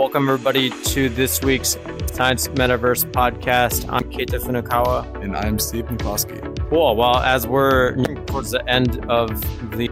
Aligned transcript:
welcome 0.00 0.30
everybody 0.30 0.70
to 0.82 1.10
this 1.10 1.42
week's 1.42 1.76
Science 2.14 2.48
Metaverse 2.48 3.04
podcast. 3.12 3.86
I'm 3.92 4.10
Keita 4.10 4.40
Funakawa. 4.40 5.22
And 5.22 5.36
I'm 5.36 5.58
Steve 5.58 5.84
McCloskey. 5.88 6.40
Cool. 6.70 6.96
Well, 6.96 7.16
as 7.18 7.46
we're 7.46 8.02
towards 8.24 8.50
the 8.50 8.66
end 8.66 9.04
of 9.10 9.28
the 9.76 9.88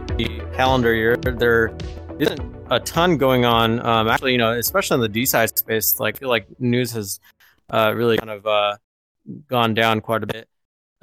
calendar 0.55 0.95
year, 0.95 1.15
there 1.15 1.77
isn't 2.17 2.41
a 2.71 2.79
ton 2.79 3.17
going 3.17 3.45
on. 3.45 3.85
Um, 3.85 4.07
actually, 4.07 4.31
you 4.31 4.39
know, 4.39 4.53
especially 4.53 4.95
in 4.95 5.11
the 5.11 5.21
DeSci 5.21 5.55
space, 5.55 5.99
like 5.99 6.15
I 6.15 6.17
feel 6.17 6.29
like 6.29 6.59
news 6.59 6.91
has 6.93 7.19
uh, 7.69 7.93
really 7.95 8.17
kind 8.17 8.31
of 8.31 8.47
uh, 8.47 8.77
gone 9.47 9.75
down 9.75 10.01
quite 10.01 10.23
a 10.23 10.27
bit. 10.27 10.49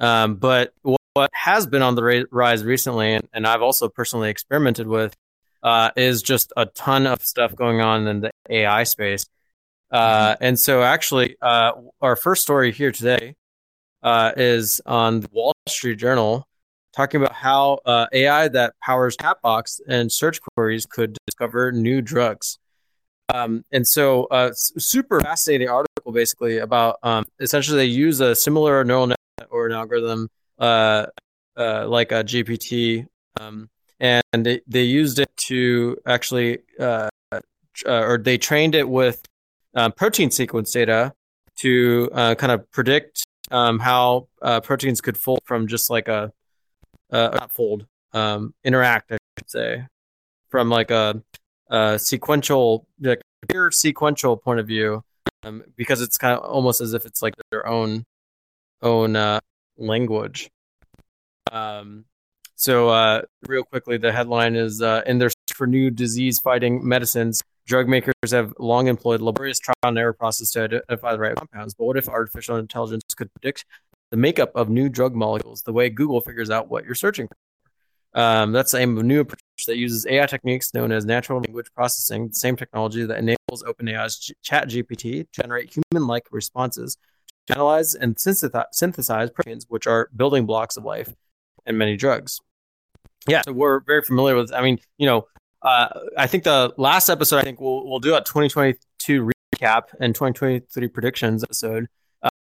Um, 0.01 0.35
but 0.35 0.73
what 1.13 1.29
has 1.31 1.65
been 1.65 1.81
on 1.81 1.95
the 1.95 2.27
rise 2.29 2.65
recently, 2.65 3.13
and, 3.13 3.25
and 3.31 3.47
I've 3.47 3.61
also 3.61 3.87
personally 3.87 4.29
experimented 4.29 4.85
with, 4.85 5.15
uh, 5.63 5.91
is 5.95 6.21
just 6.21 6.53
a 6.57 6.65
ton 6.67 7.07
of 7.07 7.23
stuff 7.23 7.55
going 7.55 7.81
on 7.81 8.07
in 8.07 8.21
the 8.21 8.31
AI 8.49 8.83
space. 8.83 9.25
Uh, 9.91 10.33
mm-hmm. 10.33 10.43
and 10.43 10.59
so, 10.59 10.83
actually, 10.83 11.37
uh, 11.41 11.71
our 12.01 12.15
first 12.15 12.41
story 12.41 12.71
here 12.71 12.91
today 12.91 13.35
uh, 14.03 14.31
is 14.35 14.81
on 14.85 15.21
the 15.21 15.29
Wall 15.31 15.53
Street 15.67 15.95
Journal, 15.95 16.45
talking 16.93 17.21
about 17.21 17.33
how 17.33 17.79
uh, 17.85 18.07
AI 18.11 18.47
that 18.49 18.73
powers 18.83 19.15
chatbots 19.17 19.79
and 19.87 20.11
search 20.11 20.39
queries 20.41 20.85
could 20.85 21.17
discover 21.25 21.71
new 21.71 22.01
drugs. 22.01 22.59
Um, 23.33 23.63
and 23.71 23.87
so, 23.87 24.25
uh, 24.25 24.51
super 24.53 25.19
fascinating 25.21 25.69
article, 25.69 26.11
basically 26.11 26.57
about 26.59 26.97
um, 27.03 27.25
essentially 27.39 27.77
they 27.77 27.85
use 27.85 28.19
a 28.19 28.35
similar 28.35 28.83
neural 28.83 29.07
net 29.07 29.17
or 29.49 29.67
an 29.67 29.73
algorithm 29.73 30.29
like 30.59 32.11
a 32.11 32.23
GPT. 32.23 33.05
Um, 33.39 33.69
and 33.99 34.23
they, 34.33 34.61
they 34.67 34.83
used 34.83 35.19
it 35.19 35.29
to 35.37 35.97
actually, 36.05 36.59
uh, 36.79 37.09
uh, 37.31 37.39
or 37.85 38.17
they 38.17 38.37
trained 38.37 38.75
it 38.75 38.87
with 38.87 39.23
um, 39.75 39.91
protein 39.91 40.31
sequence 40.31 40.71
data 40.71 41.13
to 41.57 42.09
uh, 42.13 42.35
kind 42.35 42.51
of 42.51 42.69
predict 42.71 43.23
um, 43.51 43.79
how 43.79 44.27
uh, 44.41 44.59
proteins 44.61 45.01
could 45.01 45.17
fold 45.17 45.39
from 45.45 45.67
just 45.67 45.89
like 45.89 46.07
a, 46.07 46.31
not 47.11 47.51
fold, 47.51 47.85
um, 48.13 48.53
interact, 48.63 49.11
I 49.11 49.17
should 49.39 49.49
say, 49.49 49.87
from 50.49 50.69
like 50.69 50.91
a, 50.91 51.21
a 51.69 51.97
sequential, 51.99 52.87
like 52.99 53.21
pure 53.49 53.71
sequential 53.71 54.37
point 54.37 54.59
of 54.59 54.67
view, 54.67 55.03
um, 55.43 55.63
because 55.75 56.01
it's 56.01 56.17
kind 56.17 56.37
of 56.37 56.43
almost 56.43 56.81
as 56.81 56.93
if 56.93 57.05
it's 57.05 57.21
like 57.21 57.33
their 57.51 57.65
own 57.67 58.05
own 58.81 59.15
uh, 59.15 59.39
language. 59.77 60.49
Um, 61.51 62.05
so, 62.59 62.89
uh, 62.89 63.21
real 63.47 63.63
quickly, 63.63 63.97
the 63.97 64.11
headline 64.11 64.55
is 64.55 64.81
uh, 64.81 65.03
In 65.05 65.19
their 65.19 65.29
search 65.29 65.55
for 65.55 65.67
new 65.67 65.91
disease 65.91 66.39
fighting 66.39 66.85
medicines, 66.85 67.39
drug 67.67 67.87
makers 67.87 68.13
have 68.31 68.51
long 68.57 68.87
employed 68.87 69.21
laborious 69.21 69.59
trial 69.59 69.75
and 69.83 69.95
error 69.95 70.11
process 70.11 70.49
to 70.51 70.61
identify 70.61 71.11
the 71.11 71.19
right 71.19 71.35
compounds. 71.35 71.75
But 71.75 71.85
what 71.85 71.97
if 71.97 72.09
artificial 72.09 72.57
intelligence 72.57 73.03
could 73.15 73.31
predict 73.35 73.63
the 74.09 74.17
makeup 74.17 74.51
of 74.55 74.69
new 74.69 74.89
drug 74.89 75.13
molecules 75.13 75.61
the 75.61 75.71
way 75.71 75.91
Google 75.91 76.19
figures 76.19 76.49
out 76.49 76.67
what 76.67 76.83
you're 76.83 76.95
searching 76.95 77.27
for? 77.27 78.19
Um, 78.19 78.53
that's 78.53 78.71
the 78.71 78.79
aim 78.79 78.97
of 78.97 79.03
a 79.03 79.05
new 79.05 79.19
approach 79.19 79.39
that 79.67 79.77
uses 79.77 80.07
AI 80.07 80.25
techniques 80.25 80.73
known 80.73 80.91
as 80.91 81.05
natural 81.05 81.39
language 81.39 81.67
processing, 81.75 82.29
the 82.29 82.33
same 82.33 82.55
technology 82.55 83.05
that 83.05 83.19
enables 83.19 83.61
OpenAI's 83.61 84.31
ChatGPT 84.43 85.27
to 85.31 85.41
generate 85.41 85.71
human 85.75 86.07
like 86.07 86.23
responses 86.31 86.97
to 87.45 87.53
analyze 87.53 87.93
and 87.93 88.17
synthesize 88.19 89.29
proteins, 89.29 89.67
which 89.69 89.85
are 89.85 90.09
building 90.15 90.47
blocks 90.47 90.75
of 90.75 90.83
life 90.83 91.13
and 91.67 91.77
many 91.77 91.95
drugs. 91.95 92.39
Yeah, 93.27 93.41
so 93.43 93.51
we're 93.51 93.81
very 93.81 94.01
familiar 94.01 94.35
with. 94.35 94.53
I 94.53 94.61
mean, 94.61 94.79
you 94.97 95.05
know, 95.05 95.27
uh, 95.61 95.87
I 96.17 96.27
think 96.27 96.43
the 96.43 96.73
last 96.77 97.09
episode 97.09 97.37
I 97.37 97.41
think 97.43 97.59
we'll 97.59 97.87
we'll 97.87 97.99
do 97.99 98.15
a 98.15 98.21
2022 98.21 99.29
recap 99.55 99.83
and 99.99 100.15
2023 100.15 100.87
predictions 100.87 101.43
episode. 101.43 101.87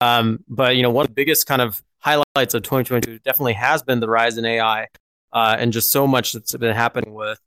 Um, 0.01 0.43
but 0.47 0.75
you 0.75 0.83
know, 0.83 0.91
one 0.91 1.05
of 1.05 1.09
the 1.09 1.15
biggest 1.15 1.47
kind 1.47 1.61
of 1.61 1.81
highlights 1.99 2.53
of 2.53 2.63
2022 2.63 3.19
definitely 3.19 3.53
has 3.53 3.81
been 3.81 3.99
the 3.99 4.09
rise 4.09 4.37
in 4.37 4.45
AI, 4.45 4.87
uh, 5.31 5.55
and 5.57 5.71
just 5.71 5.91
so 5.91 6.05
much 6.05 6.33
that's 6.33 6.55
been 6.57 6.75
happening 6.75 7.13
with, 7.13 7.39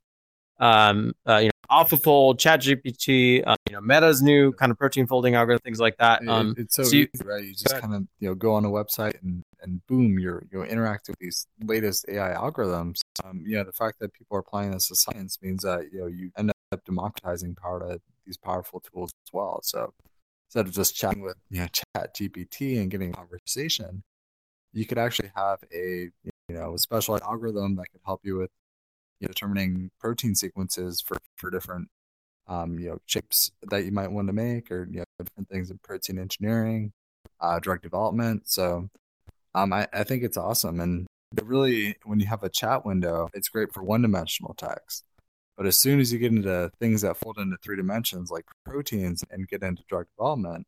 um, 0.59 1.13
uh, 1.27 1.37
you 1.37 1.47
know, 1.47 1.51
AlphaFold, 1.69 2.37
ChatGPT, 2.37 3.43
uh, 3.45 3.55
you 3.69 3.75
know, 3.75 3.81
Meta's 3.81 4.21
new 4.21 4.53
kind 4.53 4.71
of 4.71 4.77
protein 4.77 5.05
folding 5.07 5.35
algorithm, 5.35 5.61
things 5.63 5.79
like 5.79 5.97
that. 5.97 6.25
Um, 6.27 6.55
it, 6.57 6.61
it's 6.61 6.75
so, 6.75 6.83
so 6.83 6.95
you, 6.95 7.07
easy, 7.13 7.25
right? 7.25 7.43
You 7.43 7.53
just 7.53 7.77
kind 7.79 7.93
of 7.93 8.07
you 8.19 8.29
know 8.29 8.35
go 8.35 8.53
on 8.53 8.65
a 8.65 8.69
website 8.69 9.21
and 9.21 9.43
and 9.61 9.85
boom, 9.87 10.17
you're 10.19 10.43
you 10.51 10.63
interact 10.63 11.07
with 11.09 11.17
these 11.19 11.47
latest 11.63 12.05
AI 12.09 12.33
algorithms. 12.33 13.01
Um, 13.23 13.43
you 13.45 13.57
know, 13.57 13.63
the 13.63 13.71
fact 13.71 13.99
that 13.99 14.13
people 14.13 14.37
are 14.37 14.41
applying 14.41 14.71
this 14.71 14.87
to 14.87 14.95
science 14.95 15.39
means 15.41 15.63
that 15.63 15.91
you 15.91 15.99
know 15.99 16.07
you 16.07 16.31
end 16.37 16.51
up 16.71 16.83
democratizing 16.85 17.55
power 17.55 17.79
to 17.79 18.01
these 18.25 18.37
powerful 18.37 18.79
tools 18.79 19.11
as 19.25 19.33
well. 19.33 19.59
So 19.63 19.93
instead 20.47 20.67
of 20.67 20.73
just 20.73 20.95
chatting 20.95 21.21
with 21.21 21.37
you 21.49 21.61
know 21.61 21.67
Chat 21.67 22.15
GPT 22.15 22.79
and 22.79 22.89
getting 22.89 23.11
conversation, 23.11 24.03
you 24.73 24.85
could 24.85 24.97
actually 24.97 25.31
have 25.35 25.59
a 25.73 26.09
you 26.23 26.55
know 26.55 26.75
a 26.75 26.77
specialized 26.77 27.23
algorithm 27.23 27.75
that 27.75 27.91
could 27.91 28.01
help 28.05 28.21
you 28.23 28.37
with 28.37 28.51
you 29.19 29.27
know, 29.27 29.29
determining 29.29 29.91
protein 29.99 30.35
sequences 30.35 31.01
for 31.01 31.17
for 31.35 31.49
different 31.49 31.89
um, 32.47 32.79
you 32.79 32.89
know 32.89 32.97
chips 33.05 33.51
that 33.69 33.85
you 33.85 33.91
might 33.91 34.11
want 34.11 34.27
to 34.27 34.33
make 34.33 34.71
or 34.71 34.87
you 34.91 34.99
know 34.99 35.05
different 35.19 35.49
things 35.49 35.71
in 35.71 35.79
protein 35.79 36.19
engineering, 36.19 36.91
uh, 37.41 37.59
drug 37.59 37.81
development. 37.81 38.43
So 38.45 38.89
um, 39.55 39.73
I, 39.73 39.87
I 39.93 40.03
think 40.03 40.23
it's 40.23 40.37
awesome. 40.37 40.79
And 40.79 41.07
really, 41.43 41.95
when 42.05 42.19
you 42.19 42.27
have 42.27 42.43
a 42.43 42.49
chat 42.49 42.85
window, 42.85 43.29
it's 43.33 43.49
great 43.49 43.73
for 43.73 43.83
one 43.83 44.01
dimensional 44.01 44.53
text. 44.53 45.03
But 45.57 45.65
as 45.65 45.75
soon 45.75 45.99
as 45.99 46.13
you 46.13 46.19
get 46.19 46.31
into 46.31 46.71
things 46.79 47.01
that 47.01 47.17
fold 47.17 47.39
into 47.39 47.57
three 47.63 47.75
dimensions, 47.75 48.29
like 48.29 48.45
proteins, 48.63 49.23
and 49.31 49.47
get 49.47 49.63
into 49.63 49.83
drug 49.89 50.05
development, 50.15 50.67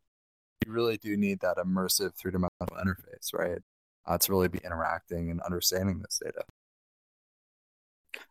you 0.65 0.71
really 0.73 0.97
do 0.97 1.15
need 1.15 1.39
that 1.41 1.57
immersive 1.57 2.15
three 2.15 2.31
dimensional 2.31 2.69
interface, 2.71 3.33
right? 3.33 3.59
Uh, 4.07 4.17
to 4.17 4.31
really 4.31 4.47
be 4.47 4.59
interacting 4.65 5.29
and 5.29 5.39
understanding 5.41 5.99
this 5.99 6.19
data. 6.23 6.43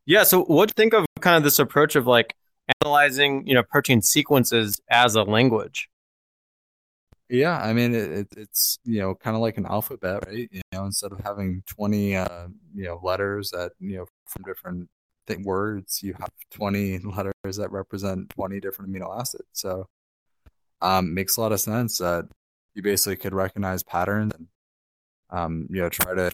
Yeah. 0.08 0.22
So, 0.22 0.44
what 0.44 0.68
do 0.68 0.70
you 0.70 0.82
think 0.82 0.94
of 0.94 1.04
kind 1.20 1.36
of 1.36 1.42
this 1.42 1.58
approach 1.58 1.94
of 1.94 2.06
like 2.06 2.34
analyzing, 2.82 3.46
you 3.46 3.52
know, 3.52 3.62
protein 3.62 4.00
sequences 4.00 4.80
as 4.90 5.14
a 5.14 5.22
language? 5.22 5.90
Yeah, 7.28 7.58
I 7.58 7.74
mean 7.74 7.94
it, 7.94 8.10
it, 8.10 8.28
it's 8.38 8.78
you 8.84 9.00
know 9.00 9.14
kind 9.14 9.36
of 9.36 9.42
like 9.42 9.58
an 9.58 9.66
alphabet, 9.66 10.24
right? 10.26 10.48
You 10.50 10.62
know, 10.72 10.86
instead 10.86 11.12
of 11.12 11.20
having 11.20 11.62
twenty 11.66 12.16
uh, 12.16 12.48
you 12.74 12.84
know 12.84 12.98
letters 13.02 13.50
that 13.50 13.72
you 13.80 13.98
know 13.98 14.06
from 14.26 14.44
different 14.44 14.88
th- 15.26 15.40
words, 15.40 16.02
you 16.02 16.14
have 16.14 16.30
twenty 16.50 16.98
letters 17.16 17.56
that 17.58 17.70
represent 17.70 18.30
twenty 18.30 18.60
different 18.60 18.90
amino 18.90 19.14
acids. 19.20 19.44
So, 19.52 19.88
um, 20.80 21.12
makes 21.12 21.36
a 21.36 21.42
lot 21.42 21.52
of 21.52 21.60
sense 21.60 21.98
that 21.98 22.26
you 22.74 22.80
basically 22.80 23.16
could 23.16 23.34
recognize 23.34 23.82
patterns 23.82 24.32
and 24.34 24.46
um, 25.28 25.66
you 25.68 25.82
know 25.82 25.90
try 25.90 26.14
to 26.14 26.32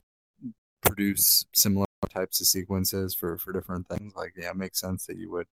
produce 0.81 1.45
similar 1.53 1.87
types 2.07 2.41
of 2.41 2.47
sequences 2.47 3.15
for 3.15 3.39
for 3.39 3.53
different 3.53 3.89
things. 3.89 4.15
Like, 4.17 4.35
yeah, 4.37 4.51
it 4.51 4.57
makes 4.57 4.81
sense 4.81 5.07
that 5.07 5.17
you 5.17 5.31
would, 5.33 5.47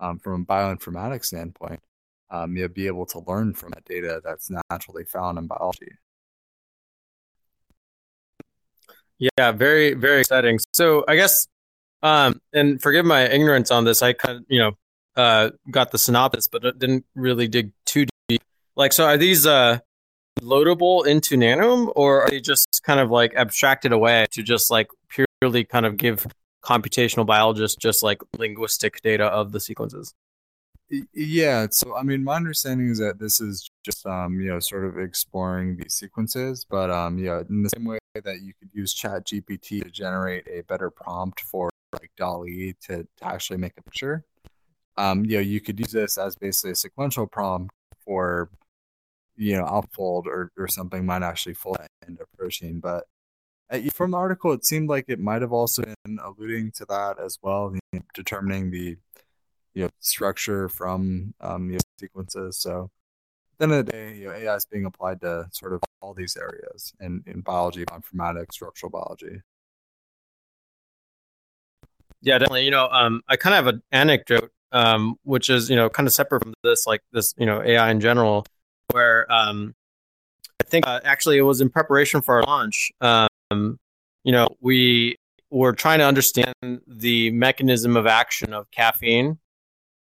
um, 0.00 0.18
from 0.18 0.42
a 0.42 0.44
bioinformatics 0.44 1.26
standpoint 1.26 1.80
um, 2.30 2.56
you'll 2.56 2.68
be 2.68 2.86
able 2.86 3.06
to 3.06 3.20
learn 3.26 3.54
from 3.54 3.70
that 3.70 3.84
data 3.84 4.20
that's 4.22 4.50
naturally 4.70 5.04
found 5.04 5.38
in 5.38 5.46
biology. 5.46 5.92
Yeah, 9.18 9.52
very, 9.52 9.94
very 9.94 10.20
exciting. 10.20 10.60
So 10.74 11.04
I 11.08 11.16
guess, 11.16 11.48
um, 12.02 12.40
and 12.52 12.80
forgive 12.80 13.04
my 13.04 13.22
ignorance 13.22 13.70
on 13.70 13.84
this, 13.84 14.02
I 14.02 14.12
kind 14.12 14.38
of, 14.38 14.44
you 14.48 14.60
know, 14.60 14.72
uh, 15.16 15.50
got 15.70 15.90
the 15.90 15.98
synopsis, 15.98 16.46
but 16.46 16.62
didn't 16.78 17.04
really 17.16 17.48
dig 17.48 17.72
too 17.84 18.06
deep. 18.28 18.42
Like, 18.76 18.92
so 18.92 19.04
are 19.04 19.16
these 19.16 19.44
uh, 19.44 19.78
loadable 20.40 21.04
into 21.04 21.36
Nanome, 21.36 21.90
or 21.96 22.22
are 22.22 22.30
they 22.30 22.40
just 22.40 22.80
kind 22.84 23.00
of 23.00 23.10
like 23.10 23.34
abstracted 23.34 23.92
away 23.92 24.26
to 24.32 24.42
just 24.42 24.70
like 24.70 24.86
purely 25.40 25.64
kind 25.64 25.86
of 25.86 25.96
give 25.96 26.26
computational 26.62 27.26
biologists 27.26 27.76
just 27.76 28.02
like 28.02 28.20
linguistic 28.36 29.00
data 29.02 29.24
of 29.24 29.52
the 29.52 29.60
sequences? 29.60 30.14
Yeah, 31.12 31.66
so 31.70 31.94
I 31.94 32.02
mean, 32.02 32.24
my 32.24 32.36
understanding 32.36 32.88
is 32.88 32.98
that 32.98 33.18
this 33.18 33.40
is 33.40 33.70
just 33.84 34.06
um, 34.06 34.40
you 34.40 34.48
know, 34.48 34.58
sort 34.58 34.86
of 34.86 34.98
exploring 34.98 35.76
these 35.76 35.94
sequences, 35.94 36.64
but 36.68 36.90
um, 36.90 37.18
yeah, 37.18 37.42
in 37.48 37.62
the 37.62 37.68
same 37.68 37.84
way 37.84 37.98
that 38.14 38.40
you 38.40 38.54
could 38.58 38.70
use 38.72 38.94
Chat 38.94 39.26
GPT 39.26 39.82
to 39.82 39.90
generate 39.90 40.46
a 40.48 40.62
better 40.62 40.90
prompt 40.90 41.40
for 41.40 41.68
like 41.92 42.10
DALL-E 42.16 42.74
to, 42.86 43.02
to 43.02 43.24
actually 43.24 43.58
make 43.58 43.74
a 43.76 43.82
picture, 43.82 44.24
um, 44.96 45.24
you 45.26 45.36
know, 45.36 45.42
you 45.42 45.60
could 45.60 45.78
use 45.78 45.92
this 45.92 46.16
as 46.16 46.36
basically 46.36 46.70
a 46.72 46.74
sequential 46.74 47.26
prompt 47.26 47.70
for, 48.04 48.48
you 49.36 49.56
know, 49.58 49.64
AlphaFold 49.64 50.26
or 50.26 50.50
or 50.56 50.68
something 50.68 51.04
might 51.04 51.22
actually 51.22 51.54
fold 51.54 51.78
into 52.06 52.22
a 52.22 52.36
protein, 52.36 52.80
but 52.80 53.04
from 53.92 54.12
the 54.12 54.16
article, 54.16 54.52
it 54.52 54.64
seemed 54.64 54.88
like 54.88 55.06
it 55.08 55.20
might 55.20 55.42
have 55.42 55.52
also 55.52 55.82
been 56.04 56.18
alluding 56.22 56.72
to 56.72 56.86
that 56.86 57.18
as 57.18 57.38
well, 57.42 57.72
you 57.72 57.80
know, 57.92 58.02
determining 58.14 58.70
the 58.70 58.96
you 59.74 59.84
know 59.84 59.90
structure 60.00 60.68
from 60.68 61.34
um, 61.40 61.70
you 61.70 61.74
know, 61.74 61.80
sequences. 61.98 62.58
So 62.58 62.90
at 63.54 63.58
the 63.58 63.64
end 63.64 63.72
of 63.74 63.86
the 63.86 63.92
day, 63.92 64.16
you 64.16 64.28
know, 64.28 64.32
AI 64.32 64.54
is 64.54 64.66
being 64.66 64.86
applied 64.86 65.20
to 65.20 65.48
sort 65.52 65.72
of 65.72 65.80
all 66.00 66.14
these 66.14 66.36
areas 66.36 66.92
in, 67.00 67.22
in 67.26 67.40
biology, 67.40 67.84
bioinformatics, 67.84 68.52
structural 68.52 68.90
biology. 68.90 69.42
Yeah, 72.20 72.38
definitely. 72.38 72.64
You 72.64 72.70
know, 72.70 72.88
um, 72.90 73.22
I 73.28 73.36
kind 73.36 73.54
of 73.54 73.64
have 73.64 73.74
an 73.74 73.82
anecdote 73.92 74.50
um, 74.72 75.16
which 75.22 75.50
is 75.50 75.70
you 75.70 75.76
know 75.76 75.88
kind 75.88 76.06
of 76.06 76.12
separate 76.12 76.42
from 76.42 76.54
this, 76.62 76.86
like 76.86 77.02
this 77.12 77.34
you 77.38 77.46
know 77.46 77.62
AI 77.62 77.90
in 77.90 78.00
general, 78.00 78.44
where 78.92 79.30
um, 79.32 79.74
I 80.60 80.64
think 80.64 80.86
uh, 80.86 81.00
actually 81.04 81.38
it 81.38 81.42
was 81.42 81.60
in 81.60 81.70
preparation 81.70 82.22
for 82.22 82.36
our 82.36 82.42
launch. 82.42 82.92
Um, 83.50 83.78
you 84.24 84.32
know, 84.32 84.56
we 84.60 85.16
were 85.50 85.72
trying 85.72 86.00
to 86.00 86.04
understand 86.04 86.54
the 86.86 87.30
mechanism 87.30 87.96
of 87.96 88.06
action 88.06 88.52
of 88.52 88.70
caffeine, 88.70 89.38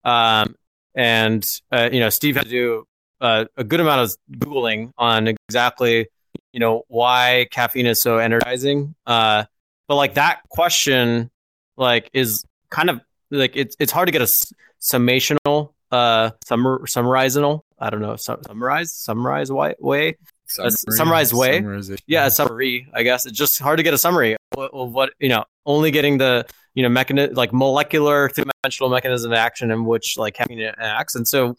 um, 0.03 0.55
and 0.95 1.45
uh, 1.71 1.89
you 1.91 1.99
know, 1.99 2.09
Steve 2.09 2.35
had 2.35 2.45
to 2.45 2.49
do 2.49 2.87
uh, 3.21 3.45
a 3.57 3.63
good 3.63 3.79
amount 3.79 4.01
of 4.01 4.15
googling 4.39 4.91
on 4.97 5.27
exactly 5.27 6.07
you 6.53 6.59
know 6.59 6.83
why 6.87 7.47
caffeine 7.51 7.87
is 7.87 8.01
so 8.01 8.17
energizing. 8.17 8.95
Uh, 9.05 9.43
but 9.87 9.95
like 9.95 10.13
that 10.13 10.41
question, 10.49 11.29
like 11.75 12.09
is 12.13 12.45
kind 12.69 12.89
of 12.89 13.01
like 13.31 13.55
it's 13.55 13.75
it's 13.79 13.91
hard 13.91 14.07
to 14.07 14.11
get 14.11 14.21
a 14.21 14.47
summational, 14.79 15.73
uh, 15.91 16.31
summar 16.45 16.81
summarizal. 16.81 17.61
I 17.79 17.89
don't 17.89 18.01
know, 18.01 18.15
summarize, 18.15 18.93
summarize 18.93 19.51
way, 19.51 20.15
summary, 20.47 20.67
a 20.67 20.91
summarized 20.91 21.33
way. 21.33 21.59
Yeah, 22.07 22.25
a 22.25 22.31
summary. 22.31 22.87
I 22.93 23.03
guess 23.03 23.25
it's 23.25 23.37
just 23.37 23.59
hard 23.59 23.77
to 23.77 23.83
get 23.83 23.93
a 23.93 23.97
summary 23.97 24.35
of 24.55 24.91
what 24.93 25.11
you 25.19 25.29
know. 25.29 25.45
Only 25.65 25.91
getting 25.91 26.17
the 26.17 26.45
you 26.73 26.83
know 26.83 26.89
mechanism 26.89 27.35
like 27.35 27.53
molecular 27.53 28.29
three-dimensional 28.29 28.89
mechanism 28.89 29.31
of 29.31 29.37
action 29.37 29.71
in 29.71 29.85
which 29.85 30.17
like 30.17 30.35
caffeine 30.35 30.61
acts, 30.77 31.15
and 31.15 31.27
so 31.27 31.55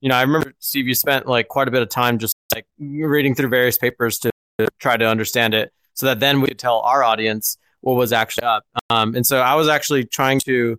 you 0.00 0.08
know 0.08 0.16
I 0.16 0.22
remember 0.22 0.54
Steve, 0.58 0.86
you 0.86 0.94
spent 0.94 1.26
like 1.26 1.48
quite 1.48 1.68
a 1.68 1.70
bit 1.70 1.82
of 1.82 1.88
time 1.88 2.18
just 2.18 2.34
like 2.54 2.66
reading 2.78 3.34
through 3.34 3.48
various 3.48 3.78
papers 3.78 4.18
to, 4.20 4.30
to 4.58 4.68
try 4.78 4.96
to 4.96 5.06
understand 5.06 5.54
it, 5.54 5.72
so 5.94 6.06
that 6.06 6.20
then 6.20 6.40
we 6.40 6.48
could 6.48 6.58
tell 6.58 6.80
our 6.80 7.04
audience 7.04 7.58
what 7.80 7.94
was 7.94 8.12
actually 8.12 8.44
up. 8.44 8.64
Um, 8.90 9.14
and 9.14 9.26
so 9.26 9.40
I 9.40 9.54
was 9.54 9.68
actually 9.68 10.04
trying 10.04 10.40
to 10.40 10.78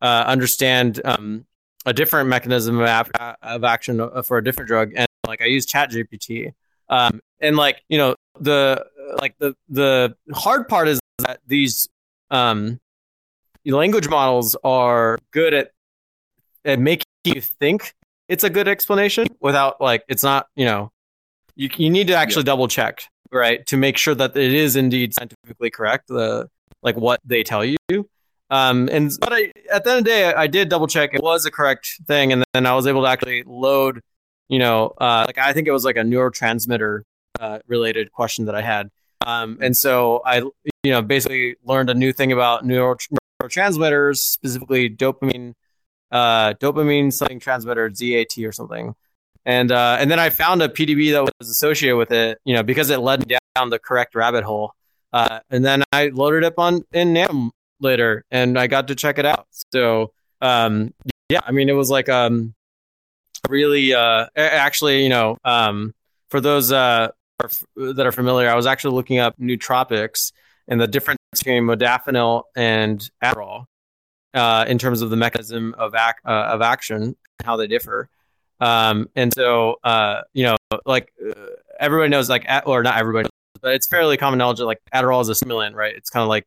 uh, 0.00 0.24
understand 0.26 1.00
um, 1.04 1.46
a 1.84 1.92
different 1.92 2.28
mechanism 2.28 2.80
of, 2.80 3.10
of 3.42 3.64
action 3.64 4.00
uh, 4.00 4.22
for 4.22 4.38
a 4.38 4.44
different 4.44 4.68
drug, 4.68 4.92
and 4.96 5.08
like 5.26 5.42
I 5.42 5.46
used 5.46 5.68
Chat 5.68 5.90
GPT. 5.90 6.52
Um, 6.88 7.20
and 7.40 7.56
like 7.56 7.82
you 7.88 7.98
know 7.98 8.14
the 8.40 8.84
like 9.20 9.36
the 9.38 9.54
the 9.68 10.14
hard 10.32 10.68
part 10.68 10.88
is 10.88 11.00
that 11.18 11.40
these 11.46 11.88
um, 12.30 12.80
language 13.64 14.08
models 14.08 14.56
are 14.64 15.18
good 15.30 15.54
at 15.54 15.70
at 16.64 16.78
making 16.78 17.04
you 17.24 17.40
think 17.40 17.94
it's 18.28 18.44
a 18.44 18.50
good 18.50 18.68
explanation 18.68 19.26
without 19.40 19.80
like 19.80 20.02
it's 20.08 20.22
not 20.22 20.46
you 20.56 20.64
know 20.64 20.90
you 21.56 21.68
you 21.76 21.90
need 21.90 22.06
to 22.06 22.14
actually 22.14 22.40
yeah. 22.40 22.46
double 22.46 22.68
check 22.68 23.04
right 23.30 23.66
to 23.66 23.76
make 23.76 23.96
sure 23.96 24.14
that 24.14 24.36
it 24.36 24.52
is 24.52 24.76
indeed 24.76 25.14
scientifically 25.14 25.70
correct 25.70 26.08
the 26.08 26.48
like 26.82 26.96
what 26.96 27.20
they 27.24 27.42
tell 27.42 27.64
you 27.64 27.76
um, 28.50 28.88
and 28.92 29.10
but 29.20 29.32
I, 29.32 29.52
at 29.72 29.84
the 29.84 29.90
end 29.90 29.98
of 29.98 30.04
the 30.04 30.10
day, 30.10 30.26
I, 30.26 30.42
I, 30.42 30.46
did 30.46 30.68
double 30.68 30.86
check 30.86 31.14
it 31.14 31.22
was 31.22 31.46
a 31.46 31.50
correct 31.50 31.88
thing, 32.06 32.30
and 32.30 32.44
then 32.52 32.66
I 32.66 32.74
was 32.74 32.86
able 32.86 33.02
to 33.02 33.08
actually 33.08 33.42
load, 33.42 34.00
you 34.54 34.60
know, 34.60 34.94
uh, 34.98 35.24
like 35.26 35.36
I 35.36 35.52
think 35.52 35.66
it 35.66 35.72
was 35.72 35.84
like 35.84 35.96
a 35.96 36.02
neurotransmitter 36.02 37.02
uh, 37.40 37.58
related 37.66 38.12
question 38.12 38.44
that 38.44 38.54
I 38.54 38.62
had, 38.62 38.88
um, 39.26 39.58
and 39.60 39.76
so 39.76 40.22
I, 40.24 40.42
you 40.84 40.92
know, 40.92 41.02
basically 41.02 41.56
learned 41.64 41.90
a 41.90 41.94
new 41.94 42.12
thing 42.12 42.30
about 42.30 42.64
neurotransmitters, 42.64 44.18
specifically 44.18 44.88
dopamine, 44.88 45.54
uh, 46.12 46.54
dopamine 46.54 47.12
something 47.12 47.40
transmitter 47.40 47.92
ZAT 47.92 48.38
or 48.44 48.52
something, 48.52 48.94
and 49.44 49.72
uh, 49.72 49.96
and 49.98 50.08
then 50.08 50.20
I 50.20 50.30
found 50.30 50.62
a 50.62 50.68
PDB 50.68 51.10
that 51.10 51.24
was 51.40 51.50
associated 51.50 51.96
with 51.96 52.12
it, 52.12 52.38
you 52.44 52.54
know, 52.54 52.62
because 52.62 52.90
it 52.90 52.98
led 53.00 53.28
me 53.28 53.36
down 53.56 53.70
the 53.70 53.80
correct 53.80 54.14
rabbit 54.14 54.44
hole. 54.44 54.72
Uh, 55.12 55.40
and 55.50 55.64
then 55.64 55.82
I 55.92 56.08
loaded 56.08 56.44
up 56.44 56.60
on 56.60 56.84
in 56.92 57.12
Nanome 57.12 57.50
later 57.80 58.24
and 58.30 58.56
I 58.56 58.68
got 58.68 58.86
to 58.88 58.94
check 58.94 59.18
it 59.18 59.26
out. 59.26 59.48
So 59.72 60.12
um, 60.40 60.94
yeah, 61.28 61.40
I 61.42 61.50
mean 61.50 61.68
it 61.68 61.72
was 61.72 61.90
like 61.90 62.08
um 62.08 62.54
really 63.48 63.94
uh 63.94 64.26
actually, 64.36 65.02
you 65.02 65.08
know, 65.08 65.36
um 65.44 65.94
for 66.28 66.40
those 66.40 66.72
uh 66.72 67.08
that 67.76 68.06
are 68.06 68.12
familiar, 68.12 68.48
I 68.48 68.54
was 68.54 68.66
actually 68.66 68.94
looking 68.94 69.18
up 69.18 69.38
nootropics 69.38 70.32
and 70.68 70.80
the 70.80 70.86
difference 70.86 71.18
between 71.32 71.64
modafinil 71.64 72.44
and 72.56 73.08
Adderall 73.22 73.66
uh, 74.32 74.64
in 74.68 74.78
terms 74.78 75.02
of 75.02 75.10
the 75.10 75.16
mechanism 75.16 75.74
of 75.78 75.94
ac- 75.94 76.14
uh, 76.24 76.48
of 76.52 76.62
action, 76.62 77.16
how 77.44 77.56
they 77.56 77.66
differ. 77.66 78.08
Um, 78.60 79.08
and 79.14 79.32
so, 79.34 79.76
uh, 79.84 80.22
you 80.32 80.44
know, 80.44 80.56
like 80.86 81.12
uh, 81.24 81.34
everybody 81.78 82.08
knows, 82.08 82.30
like, 82.30 82.46
or 82.66 82.82
not 82.82 82.96
everybody, 82.98 83.24
knows, 83.24 83.60
but 83.60 83.74
it's 83.74 83.86
fairly 83.86 84.16
common 84.16 84.38
knowledge 84.38 84.58
that 84.58 84.66
like 84.66 84.80
Adderall 84.94 85.20
is 85.20 85.28
a 85.28 85.34
stimulant, 85.34 85.76
right? 85.76 85.94
It's 85.94 86.10
kind 86.10 86.22
of 86.22 86.28
like 86.28 86.46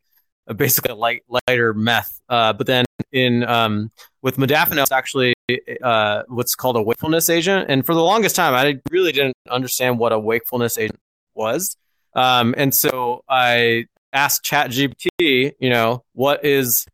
basically 0.55 0.91
a 0.91 0.95
light 0.95 1.23
lighter 1.47 1.73
meth. 1.73 2.21
But 2.27 2.65
then 2.65 2.85
in 3.25 3.43
um, 3.43 3.91
with 4.21 4.37
modafinil, 4.37 4.83
it's 4.83 4.91
actually 4.91 5.33
uh, 5.81 6.23
what's 6.27 6.55
called 6.55 6.75
a 6.75 6.81
wakefulness 6.81 7.29
agent. 7.29 7.69
And 7.69 7.85
for 7.85 7.93
the 7.93 8.03
longest 8.03 8.35
time, 8.35 8.53
I 8.53 8.79
really 8.91 9.11
didn't 9.11 9.35
understand 9.49 9.99
what 9.99 10.11
a 10.13 10.19
wakefulness 10.19 10.77
agent 10.77 10.99
was. 11.33 11.77
Um, 12.13 12.53
and 12.57 12.73
so 12.73 13.23
I 13.29 13.85
asked 14.13 14.43
ChatGPT, 14.43 15.53
you 15.59 15.69
know, 15.69 16.03
what 16.13 16.43
is 16.43 16.85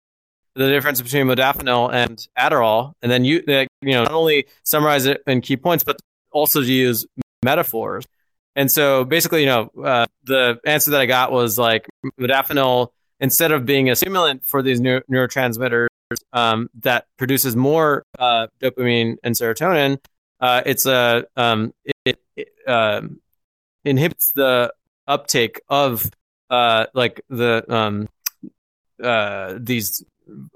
the 0.56 0.70
difference 0.70 1.02
between 1.02 1.26
modafinil 1.26 1.92
and 1.94 2.28
Adderall, 2.38 2.94
and 3.02 3.12
then 3.12 3.26
you, 3.26 3.44
you 3.48 3.94
know, 3.94 4.04
not 4.04 4.12
only 4.12 4.46
summarize 4.64 5.06
it 5.06 5.24
in 5.26 5.42
key 5.42 5.58
points, 5.58 5.84
but 5.84 5.98
also 6.32 6.62
to 6.62 6.72
use 6.72 7.06
metaphors. 7.44 8.06
And 8.56 8.70
so 8.70 9.04
basically, 9.04 9.42
you 9.42 9.48
know, 9.48 9.72
uh, 9.84 10.06
the 10.26 10.60
answer 10.66 10.92
that 10.92 11.02
I 11.02 11.08
got 11.08 11.32
was 11.32 11.58
like 11.58 11.88
modafinil 12.20 12.90
instead 13.20 13.52
of 13.52 13.66
being 13.66 13.90
a 13.90 13.96
stimulant 13.96 14.46
for 14.46 14.62
these 14.62 14.80
neuro- 14.80 15.02
neurotransmitters 15.12 15.88
um, 16.32 16.70
that 16.82 17.06
produces 17.18 17.56
more 17.56 18.06
uh, 18.20 18.48
dopamine 18.62 19.18
and 19.24 19.36
serotonin, 19.36 20.00
uh, 20.40 20.62
it's 20.66 20.86
a 20.86 21.26
um, 21.36 21.74
it, 22.06 22.20
it 22.36 22.50
um, 22.68 23.20
inhibits 23.86 24.32
the 24.32 24.74
uptake 25.08 25.62
of 25.70 26.10
uh, 26.50 26.86
like 26.94 27.22
the 27.30 27.64
um, 27.74 28.08
uh, 29.02 29.56
these 29.60 30.04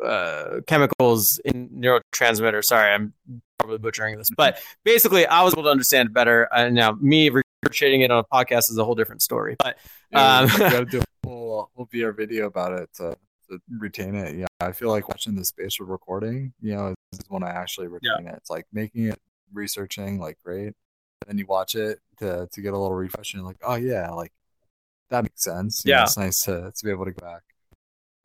uh, 0.03 0.61
chemicals 0.67 1.39
in 1.45 1.69
neurotransmitters. 1.69 2.65
Sorry, 2.65 2.93
I'm 2.93 3.13
probably 3.59 3.77
butchering 3.77 4.17
this, 4.17 4.29
but 4.29 4.59
basically, 4.83 5.25
I 5.25 5.43
was 5.43 5.53
able 5.53 5.63
to 5.63 5.69
understand 5.69 6.09
it 6.09 6.13
better. 6.13 6.47
Uh, 6.53 6.69
now, 6.69 6.97
me 6.99 7.29
regurgitating 7.29 8.03
it 8.03 8.11
on 8.11 8.19
a 8.19 8.35
podcast 8.35 8.69
is 8.69 8.77
a 8.77 8.85
whole 8.85 8.95
different 8.95 9.21
story. 9.21 9.55
But 9.59 9.77
um, 10.13 10.49
yeah, 10.59 10.83
whole 11.25 11.69
whole 11.75 11.87
VR 11.87 12.15
video 12.15 12.47
about 12.47 12.73
it 12.73 12.89
to, 12.95 13.17
to 13.49 13.59
retain 13.77 14.15
it. 14.15 14.35
Yeah, 14.35 14.47
I 14.59 14.71
feel 14.71 14.89
like 14.89 15.07
watching 15.09 15.35
the 15.35 15.45
spatial 15.45 15.85
recording, 15.85 16.53
you 16.61 16.75
know, 16.75 16.95
is 17.13 17.19
when 17.29 17.43
I 17.43 17.49
actually 17.49 17.87
retain 17.87 18.25
yeah. 18.25 18.31
it. 18.31 18.35
It's 18.37 18.49
like 18.49 18.65
making 18.71 19.05
it, 19.05 19.19
researching, 19.53 20.19
like 20.19 20.37
great. 20.43 20.73
And 21.21 21.27
then 21.27 21.37
you 21.37 21.45
watch 21.45 21.75
it 21.75 21.99
to 22.19 22.47
to 22.51 22.61
get 22.61 22.73
a 22.73 22.77
little 22.77 22.95
refresh, 22.95 23.33
and 23.33 23.43
like, 23.43 23.57
oh 23.63 23.75
yeah, 23.75 24.09
like 24.11 24.31
that 25.09 25.23
makes 25.23 25.43
sense. 25.43 25.83
You 25.85 25.91
yeah, 25.91 25.97
know, 25.97 26.03
it's 26.03 26.17
nice 26.17 26.43
to 26.43 26.71
to 26.75 26.85
be 26.85 26.91
able 26.91 27.05
to 27.05 27.11
go 27.11 27.25
back. 27.25 27.41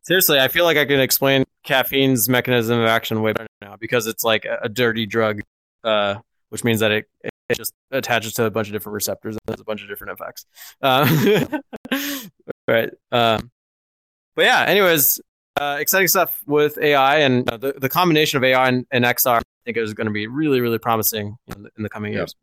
Seriously, 0.02 0.40
I 0.40 0.48
feel 0.48 0.64
like 0.64 0.76
I 0.76 0.84
can 0.84 1.00
explain 1.00 1.44
caffeine's 1.62 2.28
mechanism 2.28 2.80
of 2.80 2.86
action 2.86 3.22
way 3.22 3.32
better 3.32 3.46
now 3.60 3.76
because 3.76 4.06
it's 4.06 4.24
like 4.24 4.44
a, 4.44 4.58
a 4.64 4.68
dirty 4.68 5.06
drug, 5.06 5.42
uh, 5.84 6.16
which 6.48 6.64
means 6.64 6.80
that 6.80 6.90
it, 6.90 7.06
it 7.22 7.56
just 7.56 7.72
attaches 7.92 8.34
to 8.34 8.44
a 8.44 8.50
bunch 8.50 8.66
of 8.66 8.72
different 8.72 8.94
receptors 8.94 9.36
and 9.36 9.54
has 9.54 9.60
a 9.60 9.64
bunch 9.64 9.82
of 9.82 9.88
different 9.88 10.18
effects. 10.18 10.44
Um, 10.82 12.30
right. 12.68 12.90
Um, 13.12 13.50
but 14.34 14.44
yeah, 14.44 14.64
anyways, 14.66 15.20
uh, 15.60 15.76
exciting 15.80 16.08
stuff 16.08 16.40
with 16.46 16.78
AI 16.78 17.18
and 17.18 17.48
uh, 17.50 17.56
the, 17.56 17.72
the 17.72 17.88
combination 17.88 18.38
of 18.38 18.44
AI 18.44 18.68
and, 18.68 18.86
and 18.90 19.04
XR. 19.04 19.38
I 19.38 19.42
think 19.64 19.76
is 19.76 19.94
going 19.94 20.08
to 20.08 20.12
be 20.12 20.26
really, 20.26 20.60
really 20.60 20.78
promising 20.78 21.36
in 21.54 21.62
the, 21.62 21.70
in 21.76 21.82
the 21.84 21.88
coming 21.88 22.12
years. 22.12 22.34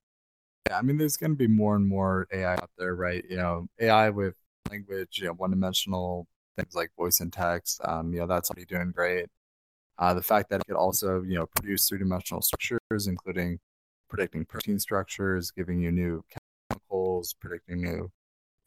Yeah, 0.70 0.78
I 0.78 0.82
mean, 0.82 0.98
there's 0.98 1.18
going 1.18 1.32
to 1.32 1.36
be 1.38 1.48
more 1.48 1.76
and 1.76 1.86
more 1.86 2.28
AI 2.32 2.54
out 2.54 2.70
there, 2.78 2.96
right? 2.96 3.24
You 3.30 3.38
know, 3.38 3.68
AI 3.80 4.10
with 4.10 4.36
language, 4.70 5.20
you 5.20 5.26
know, 5.26 5.34
one-dimensional 5.34 6.28
things 6.58 6.76
like 6.76 6.92
voice 6.98 7.20
and 7.20 7.34
text. 7.34 7.82
Um, 7.84 8.14
you 8.14 8.20
know, 8.20 8.28
that's 8.28 8.50
already 8.50 8.66
doing 8.66 8.92
great. 8.92 9.26
Uh, 9.98 10.14
the 10.14 10.22
fact 10.22 10.50
that 10.50 10.62
it 10.62 10.68
could 10.68 10.78
also, 10.78 11.22
you 11.24 11.36
know, 11.36 11.46
produce 11.58 11.90
three-dimensional 11.90 12.42
structures, 12.42 13.08
including 13.08 13.60
predicting 14.10 14.46
protein 14.46 14.80
structures, 14.80 15.52
giving 15.52 15.82
you 15.82 15.92
new 15.92 16.24
chemicals, 16.70 17.36
predicting 17.40 17.82
new 17.82 18.10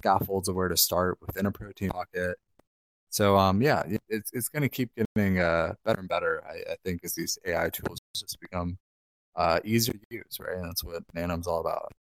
scaffolds 0.01 0.49
of 0.49 0.57
where 0.57 0.69
to 0.69 0.77
start 0.77 1.19
within 1.27 1.47
a 1.47 1.53
protein 1.53 1.91
pocket. 1.91 2.37
So 3.13 3.37
um, 3.37 3.61
yeah, 3.61 3.83
it's 4.09 4.31
it's 4.33 4.49
going 4.49 4.63
to 4.63 4.71
keep 4.71 4.91
getting 4.97 5.39
uh, 5.39 5.75
better 5.85 6.01
and 6.01 6.09
better. 6.09 6.43
I, 6.49 6.73
I, 6.73 6.77
think 6.83 7.01
as 7.05 7.13
these 7.13 7.39
AI 7.45 7.69
tools 7.69 8.01
just 8.17 8.41
become 8.41 8.79
uh, 9.37 9.61
easier 9.65 9.93
to 9.93 10.07
use, 10.09 10.39
right? 10.41 10.57
And 10.57 10.65
that's 10.65 10.83
what 10.83 11.03
Nanome's 11.15 11.47
all 11.47 11.61
about. 11.61 11.93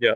Yeah. 0.00 0.14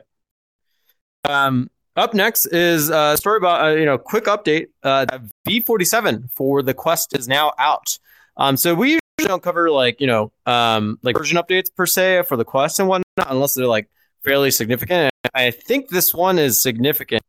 Um, 1.28 1.70
up 1.94 2.12
next 2.12 2.47
is 2.47 2.90
a 2.90 3.16
story 3.16 3.37
about 3.37 3.64
uh, 3.64 3.76
you 3.76 3.85
know 3.85 3.99
quick 3.99 4.25
update. 4.25 4.66
Uh, 4.82 5.06
V47 5.47 6.28
for 6.32 6.61
the 6.62 6.75
Quest 6.75 7.16
is 7.16 7.28
now 7.28 7.52
out. 7.56 7.97
Um, 8.37 8.56
so 8.56 8.75
we 8.75 8.88
usually 8.88 9.28
don't 9.28 9.44
cover 9.44 9.70
like 9.70 10.00
you 10.00 10.08
know 10.08 10.32
um, 10.47 10.99
like 11.04 11.16
version 11.16 11.38
updates 11.38 11.73
per 11.73 11.87
se 11.87 12.25
for 12.25 12.37
the 12.37 12.44
Quest 12.44 12.80
and 12.80 12.88
whatnot 12.88 13.04
unless 13.28 13.54
they're 13.54 13.68
like 13.68 13.88
fairly 14.25 14.50
significant. 14.50 15.12
I 15.35 15.52
think 15.52 15.88
this 15.88 16.12
one 16.12 16.37
is 16.40 16.61
significant 16.61 17.23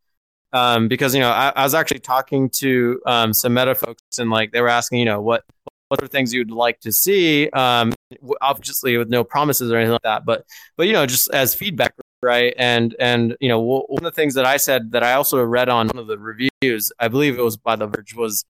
um, 0.53 0.87
because 0.87 1.13
you 1.13 1.21
know 1.21 1.29
I, 1.29 1.51
I 1.55 1.63
was 1.63 1.73
actually 1.73 1.99
talking 1.99 2.49
to 2.51 3.01
um, 3.05 3.33
some 3.33 3.53
meta 3.53 3.75
folks 3.75 4.19
and 4.19 4.29
like 4.29 4.51
they 4.51 4.61
were 4.61 4.69
asking 4.69 4.99
you 4.99 5.05
know 5.05 5.21
what 5.21 5.43
what 5.89 6.03
are 6.03 6.07
things 6.07 6.33
you'd 6.33 6.51
like 6.51 6.79
to 6.81 6.91
see. 6.91 7.49
Um, 7.49 7.93
obviously, 8.41 8.97
with 8.97 9.09
no 9.09 9.23
promises 9.23 9.71
or 9.71 9.77
anything 9.77 9.93
like 9.93 10.03
that, 10.03 10.25
but 10.25 10.45
but 10.77 10.87
you 10.87 10.93
know, 10.93 11.05
just 11.05 11.29
as 11.33 11.53
feedback, 11.53 11.93
right? 12.21 12.53
And 12.57 12.95
and 12.99 13.35
you 13.39 13.49
know, 13.49 13.59
one 13.59 13.97
of 13.97 14.03
the 14.03 14.11
things 14.11 14.35
that 14.35 14.45
I 14.45 14.57
said 14.57 14.91
that 14.91 15.03
I 15.03 15.13
also 15.13 15.43
read 15.43 15.67
on 15.67 15.87
one 15.87 15.97
of 15.97 16.07
the 16.07 16.17
reviews, 16.17 16.91
I 16.99 17.07
believe 17.07 17.37
it 17.37 17.41
was 17.41 17.57
by 17.57 17.75
The 17.75 17.87
Verge, 17.87 18.15
was 18.15 18.45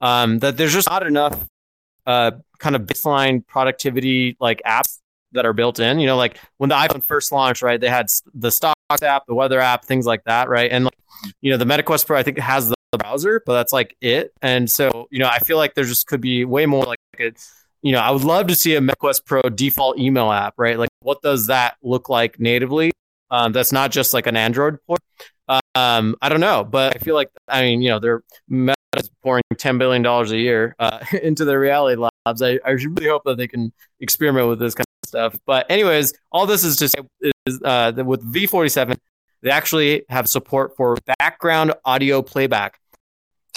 um, 0.00 0.40
that 0.40 0.56
there's 0.56 0.72
just 0.72 0.88
not 0.88 1.06
enough 1.06 1.46
uh, 2.06 2.32
kind 2.58 2.76
of 2.76 2.82
baseline 2.82 3.46
productivity 3.46 4.36
like 4.40 4.60
apps 4.66 4.98
that 5.32 5.46
are 5.46 5.52
built 5.52 5.78
in. 5.78 6.00
You 6.00 6.06
know, 6.06 6.16
like 6.16 6.38
when 6.58 6.68
the 6.68 6.76
iPhone 6.76 7.02
first 7.02 7.32
launched, 7.32 7.62
right? 7.62 7.80
They 7.80 7.88
had 7.88 8.08
the 8.34 8.50
stocks 8.50 9.02
app, 9.02 9.26
the 9.26 9.34
weather 9.34 9.60
app, 9.60 9.84
things 9.84 10.04
like 10.04 10.24
that, 10.24 10.48
right? 10.48 10.70
And 10.70 10.84
like, 10.84 10.98
you 11.40 11.50
know, 11.50 11.56
the 11.56 11.64
MetaQuest 11.64 12.06
Pro, 12.06 12.18
I 12.18 12.22
think 12.22 12.38
has 12.38 12.68
the 12.68 12.76
browser, 12.98 13.42
but 13.44 13.54
that's 13.54 13.72
like 13.72 13.96
it. 14.00 14.32
And 14.42 14.70
so, 14.70 15.08
you 15.10 15.18
know, 15.18 15.28
I 15.28 15.38
feel 15.38 15.56
like 15.56 15.74
there 15.74 15.84
just 15.84 16.06
could 16.06 16.20
be 16.20 16.44
way 16.44 16.66
more 16.66 16.84
like 16.84 16.98
a, 17.18 17.32
you 17.82 17.92
know, 17.92 17.98
I 17.98 18.10
would 18.10 18.24
love 18.24 18.46
to 18.48 18.54
see 18.54 18.74
a 18.74 18.80
MetaQuest 18.80 19.24
Pro 19.24 19.42
default 19.42 19.98
email 19.98 20.30
app, 20.30 20.54
right? 20.56 20.78
Like, 20.78 20.90
what 21.00 21.22
does 21.22 21.46
that 21.48 21.76
look 21.82 22.08
like 22.08 22.38
natively? 22.38 22.92
Um, 23.30 23.52
that's 23.52 23.72
not 23.72 23.90
just 23.90 24.12
like 24.12 24.26
an 24.26 24.36
Android 24.36 24.78
port. 24.86 25.00
Um, 25.74 26.16
I 26.20 26.28
don't 26.28 26.40
know, 26.40 26.64
but 26.64 26.94
I 26.94 26.98
feel 26.98 27.14
like 27.14 27.30
I 27.48 27.62
mean, 27.62 27.82
you 27.82 27.88
know, 27.88 27.98
they're 27.98 28.22
Meta's 28.48 29.10
pouring 29.22 29.42
ten 29.56 29.78
billion 29.78 30.02
dollars 30.02 30.30
a 30.30 30.36
year 30.36 30.74
uh, 30.78 31.00
into 31.22 31.44
their 31.44 31.58
reality 31.58 32.00
labs. 32.00 32.42
I, 32.42 32.58
I 32.64 32.70
really 32.70 33.08
hope 33.08 33.22
that 33.24 33.36
they 33.36 33.48
can 33.48 33.72
experiment 34.00 34.48
with 34.48 34.58
this 34.58 34.74
kind 34.74 34.86
of 35.02 35.08
stuff. 35.08 35.38
But 35.46 35.66
anyways, 35.70 36.12
all 36.30 36.46
this 36.46 36.64
is 36.64 36.76
just 36.76 36.96
is 37.46 37.60
uh, 37.62 37.92
with 38.04 38.22
V47, 38.32 38.96
they 39.42 39.50
actually 39.50 40.04
have 40.08 40.28
support 40.28 40.76
for 40.76 40.96
background 41.18 41.74
audio 41.84 42.22
playback, 42.22 42.78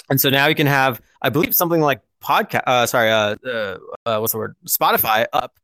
and 0.08 0.20
so 0.20 0.30
now 0.30 0.46
you 0.46 0.54
can 0.54 0.66
have, 0.66 1.00
I 1.22 1.30
believe, 1.30 1.54
something 1.54 1.80
like 1.80 2.00
podcast. 2.22 2.62
Uh, 2.66 2.86
sorry, 2.86 3.10
uh, 3.10 3.36
uh, 3.46 3.78
uh, 4.04 4.18
what's 4.18 4.32
the 4.32 4.38
word? 4.38 4.56
Spotify 4.66 5.26
up 5.32 5.58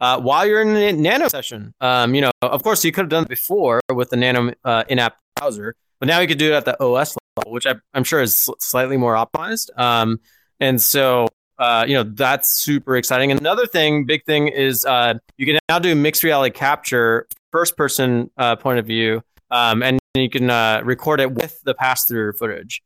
uh, 0.00 0.20
while 0.20 0.46
you're 0.46 0.62
in 0.62 0.76
a 0.76 0.92
Nanome 0.92 1.30
session. 1.30 1.74
Um, 1.80 2.14
you 2.14 2.20
know, 2.20 2.30
of 2.42 2.62
course, 2.62 2.84
you 2.84 2.92
could 2.92 3.02
have 3.02 3.10
done 3.10 3.24
it 3.24 3.28
before 3.28 3.80
with 3.92 4.10
the 4.10 4.16
Nanome 4.16 4.54
uh, 4.64 4.84
in-app 4.88 5.16
browser, 5.36 5.74
but 5.98 6.06
now 6.06 6.20
you 6.20 6.28
could 6.28 6.38
do 6.38 6.52
it 6.52 6.56
at 6.56 6.64
the 6.64 6.82
OS 6.82 7.16
level, 7.36 7.52
which 7.52 7.66
I, 7.66 7.74
am 7.94 8.04
sure 8.04 8.20
is 8.20 8.48
slightly 8.58 8.96
more 8.96 9.14
optimized. 9.14 9.76
Um, 9.78 10.20
and 10.60 10.80
so, 10.80 11.28
you 11.86 11.94
know, 11.94 12.04
that's 12.04 12.50
super 12.50 12.96
exciting. 12.96 13.32
Another 13.32 13.66
thing, 13.66 14.04
big 14.04 14.24
thing, 14.24 14.48
is 14.48 14.84
you 15.36 15.46
can 15.46 15.58
now 15.68 15.78
do 15.78 15.94
mixed 15.94 16.22
reality 16.22 16.56
capture, 16.56 17.26
first 17.50 17.76
person 17.76 18.30
uh, 18.36 18.56
point 18.56 18.78
of 18.78 18.86
view, 18.86 19.22
um, 19.52 19.82
and 19.82 20.00
you 20.14 20.28
can 20.28 20.50
uh, 20.50 20.80
record 20.84 21.20
it 21.20 21.32
with 21.32 21.60
the 21.62 21.74
pass 21.74 22.06
through 22.06 22.32
footage. 22.32 22.82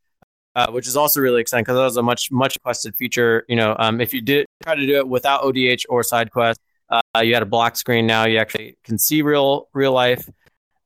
Uh, 0.54 0.70
which 0.70 0.88
is 0.88 0.96
also 0.96 1.20
really 1.20 1.42
exciting 1.42 1.62
because 1.62 1.76
that 1.76 1.82
was 1.82 1.98
a 1.98 2.02
much 2.02 2.32
much 2.32 2.56
requested 2.56 2.96
feature. 2.96 3.44
You 3.46 3.56
know, 3.56 3.76
um, 3.78 4.00
if 4.00 4.14
you 4.14 4.22
did 4.22 4.46
try 4.62 4.74
to 4.74 4.86
do 4.86 4.96
it 4.96 5.06
without 5.06 5.42
ODH 5.42 5.84
or 5.90 6.00
SideQuest, 6.00 6.56
uh, 6.88 7.20
you 7.20 7.34
had 7.34 7.42
a 7.42 7.46
block 7.46 7.76
screen. 7.76 8.06
Now 8.06 8.24
you 8.24 8.38
actually 8.38 8.78
can 8.82 8.96
see 8.96 9.20
real 9.20 9.68
real 9.74 9.92
life. 9.92 10.26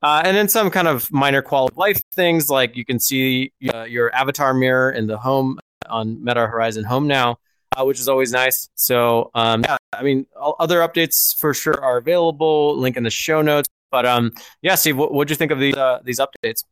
Uh, 0.03 0.23
and 0.25 0.35
then 0.35 0.49
some 0.49 0.69
kind 0.71 0.89
of 0.89 1.09
minor 1.13 1.41
quality 1.41 1.73
of 1.73 1.77
life 1.77 2.01
things 2.11 2.49
like 2.49 2.75
you 2.75 2.83
can 2.83 2.99
see 2.99 3.53
uh, 3.73 3.83
your 3.83 4.13
avatar 4.13 4.53
mirror 4.53 4.91
in 4.91 5.07
the 5.07 5.17
home 5.17 5.57
on 5.89 6.21
Meta 6.21 6.47
Horizon 6.47 6.83
Home 6.83 7.07
now, 7.07 7.37
uh, 7.77 7.85
which 7.85 7.99
is 7.99 8.09
always 8.09 8.33
nice. 8.33 8.69
So, 8.75 9.31
um, 9.35 9.63
yeah, 9.63 9.77
I 9.93 10.03
mean, 10.03 10.25
other 10.35 10.79
updates 10.79 11.33
for 11.37 11.53
sure 11.53 11.81
are 11.81 11.97
available. 11.97 12.77
Link 12.77 12.97
in 12.97 13.03
the 13.03 13.09
show 13.09 13.41
notes. 13.41 13.69
But 13.91 14.05
um, 14.05 14.31
yeah, 14.61 14.75
Steve, 14.75 14.97
what 14.97 15.13
would 15.13 15.29
you 15.29 15.35
think 15.35 15.51
of 15.51 15.59
these 15.59 15.75
uh, 15.75 15.99
these 16.03 16.19
updates? 16.19 16.63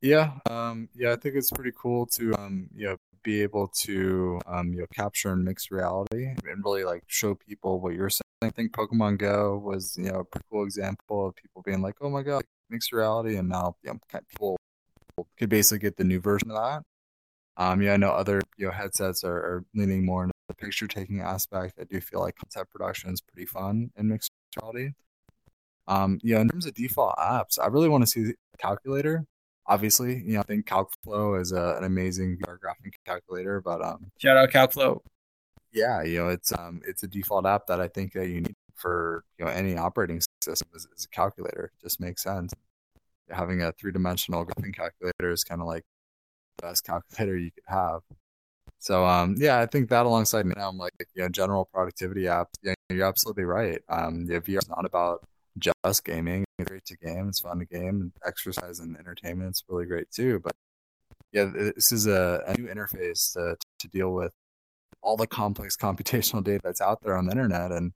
Yeah, 0.00 0.32
um, 0.48 0.88
yeah, 0.94 1.12
I 1.12 1.16
think 1.16 1.34
it's 1.34 1.50
pretty 1.50 1.72
cool 1.76 2.06
to 2.06 2.34
um, 2.38 2.68
you 2.74 2.86
know 2.86 2.96
be 3.22 3.42
able 3.42 3.68
to 3.82 4.40
um, 4.46 4.72
you 4.72 4.80
know 4.80 4.86
capture 4.94 5.32
and 5.32 5.44
mixed 5.44 5.70
reality 5.70 6.26
and 6.26 6.64
really 6.64 6.84
like 6.84 7.02
show 7.06 7.34
people 7.34 7.80
what 7.80 7.94
you're 7.94 8.08
saying. 8.08 8.20
I 8.42 8.50
think 8.50 8.72
Pokemon 8.72 9.18
Go 9.18 9.58
was 9.58 9.96
you 9.98 10.10
know 10.10 10.20
a 10.20 10.24
pretty 10.24 10.46
cool 10.50 10.64
example 10.64 11.28
of 11.28 11.36
people 11.36 11.62
being 11.62 11.82
like, 11.82 11.96
oh 12.00 12.08
my 12.08 12.22
god, 12.22 12.44
mixed 12.70 12.92
reality, 12.92 13.36
and 13.36 13.48
now 13.48 13.76
you 13.82 13.92
know, 13.92 14.20
people 14.30 14.56
could 15.38 15.50
basically 15.50 15.80
get 15.80 15.96
the 15.96 16.04
new 16.04 16.20
version 16.20 16.50
of 16.50 16.56
that. 16.56 16.82
Um, 17.56 17.82
yeah, 17.82 17.94
I 17.94 17.96
know 17.98 18.10
other 18.10 18.40
you 18.56 18.66
know 18.66 18.72
headsets 18.72 19.24
are, 19.24 19.36
are 19.36 19.64
leaning 19.74 20.06
more 20.06 20.22
into 20.24 20.34
the 20.48 20.54
picture 20.54 20.86
taking 20.86 21.20
aspect. 21.20 21.74
I 21.80 21.84
do 21.84 22.00
feel 22.00 22.20
like 22.20 22.36
content 22.36 22.70
production 22.70 23.12
is 23.12 23.20
pretty 23.20 23.46
fun 23.46 23.90
in 23.96 24.08
mixed 24.08 24.30
reality. 24.56 24.92
Um, 25.88 26.20
yeah, 26.22 26.40
in 26.40 26.48
terms 26.48 26.66
of 26.66 26.74
default 26.74 27.16
apps, 27.16 27.58
I 27.60 27.66
really 27.66 27.88
want 27.88 28.02
to 28.02 28.06
see 28.06 28.22
the 28.22 28.34
calculator 28.58 29.26
obviously, 29.70 30.20
you 30.26 30.34
know, 30.34 30.40
I 30.40 30.42
think 30.42 30.66
CalcFlow 30.66 31.40
is 31.40 31.52
a, 31.52 31.76
an 31.78 31.84
amazing 31.84 32.36
VR 32.38 32.58
graphing 32.58 32.92
calculator, 33.06 33.60
but 33.60 33.82
um, 33.82 34.10
shout 34.18 34.36
out 34.36 34.50
CalcFlow. 34.50 35.00
Yeah, 35.72 36.02
you 36.02 36.18
know, 36.18 36.28
it's 36.28 36.52
um, 36.52 36.82
it's 36.84 37.04
a 37.04 37.08
default 37.08 37.46
app 37.46 37.68
that 37.68 37.80
I 37.80 37.86
think 37.88 38.12
that 38.14 38.28
you 38.28 38.40
need 38.40 38.56
for 38.74 39.24
you 39.38 39.44
know 39.44 39.50
any 39.50 39.76
operating 39.76 40.20
system 40.42 40.68
is, 40.74 40.88
is 40.96 41.04
a 41.04 41.08
calculator. 41.08 41.70
It 41.72 41.82
just 41.82 42.00
makes 42.00 42.22
sense. 42.22 42.52
Having 43.30 43.62
a 43.62 43.70
three 43.72 43.92
dimensional 43.92 44.44
graphing 44.44 44.74
calculator 44.74 45.30
is 45.30 45.44
kind 45.44 45.60
of 45.60 45.68
like 45.68 45.84
the 46.58 46.66
best 46.66 46.84
calculator 46.84 47.38
you 47.38 47.52
could 47.52 47.62
have. 47.68 48.00
So 48.80 49.06
um, 49.06 49.36
yeah, 49.38 49.60
I 49.60 49.66
think 49.66 49.90
that 49.90 50.06
alongside 50.06 50.46
now, 50.46 50.68
I'm 50.68 50.78
like 50.78 50.92
you 51.14 51.22
know, 51.22 51.28
general 51.28 51.68
productivity 51.72 52.22
apps. 52.22 52.46
Yeah, 52.62 52.74
you're 52.96 53.06
absolutely 53.06 53.44
right. 53.44 53.80
Um, 53.88 54.26
yeah, 54.28 54.38
VR 54.38 54.58
is 54.58 54.68
not 54.68 54.84
about 54.84 55.22
just 55.58 56.04
gaming. 56.04 56.44
It's 56.58 56.68
great 56.68 56.84
to 56.86 56.96
game. 56.96 57.28
It's 57.28 57.40
fun 57.40 57.58
to 57.58 57.64
game. 57.64 58.12
Exercise 58.24 58.80
and 58.80 58.96
entertainment 58.96 59.50
is 59.50 59.64
really 59.68 59.86
great 59.86 60.10
too. 60.10 60.40
But 60.42 60.52
yeah, 61.32 61.50
this 61.54 61.92
is 61.92 62.06
a, 62.06 62.42
a 62.46 62.58
new 62.58 62.68
interface 62.68 63.32
to, 63.34 63.56
to 63.78 63.88
deal 63.88 64.12
with 64.12 64.32
all 65.02 65.16
the 65.16 65.26
complex 65.26 65.76
computational 65.80 66.42
data 66.44 66.60
that's 66.62 66.80
out 66.80 67.00
there 67.02 67.16
on 67.16 67.26
the 67.26 67.32
internet 67.32 67.72
and 67.72 67.92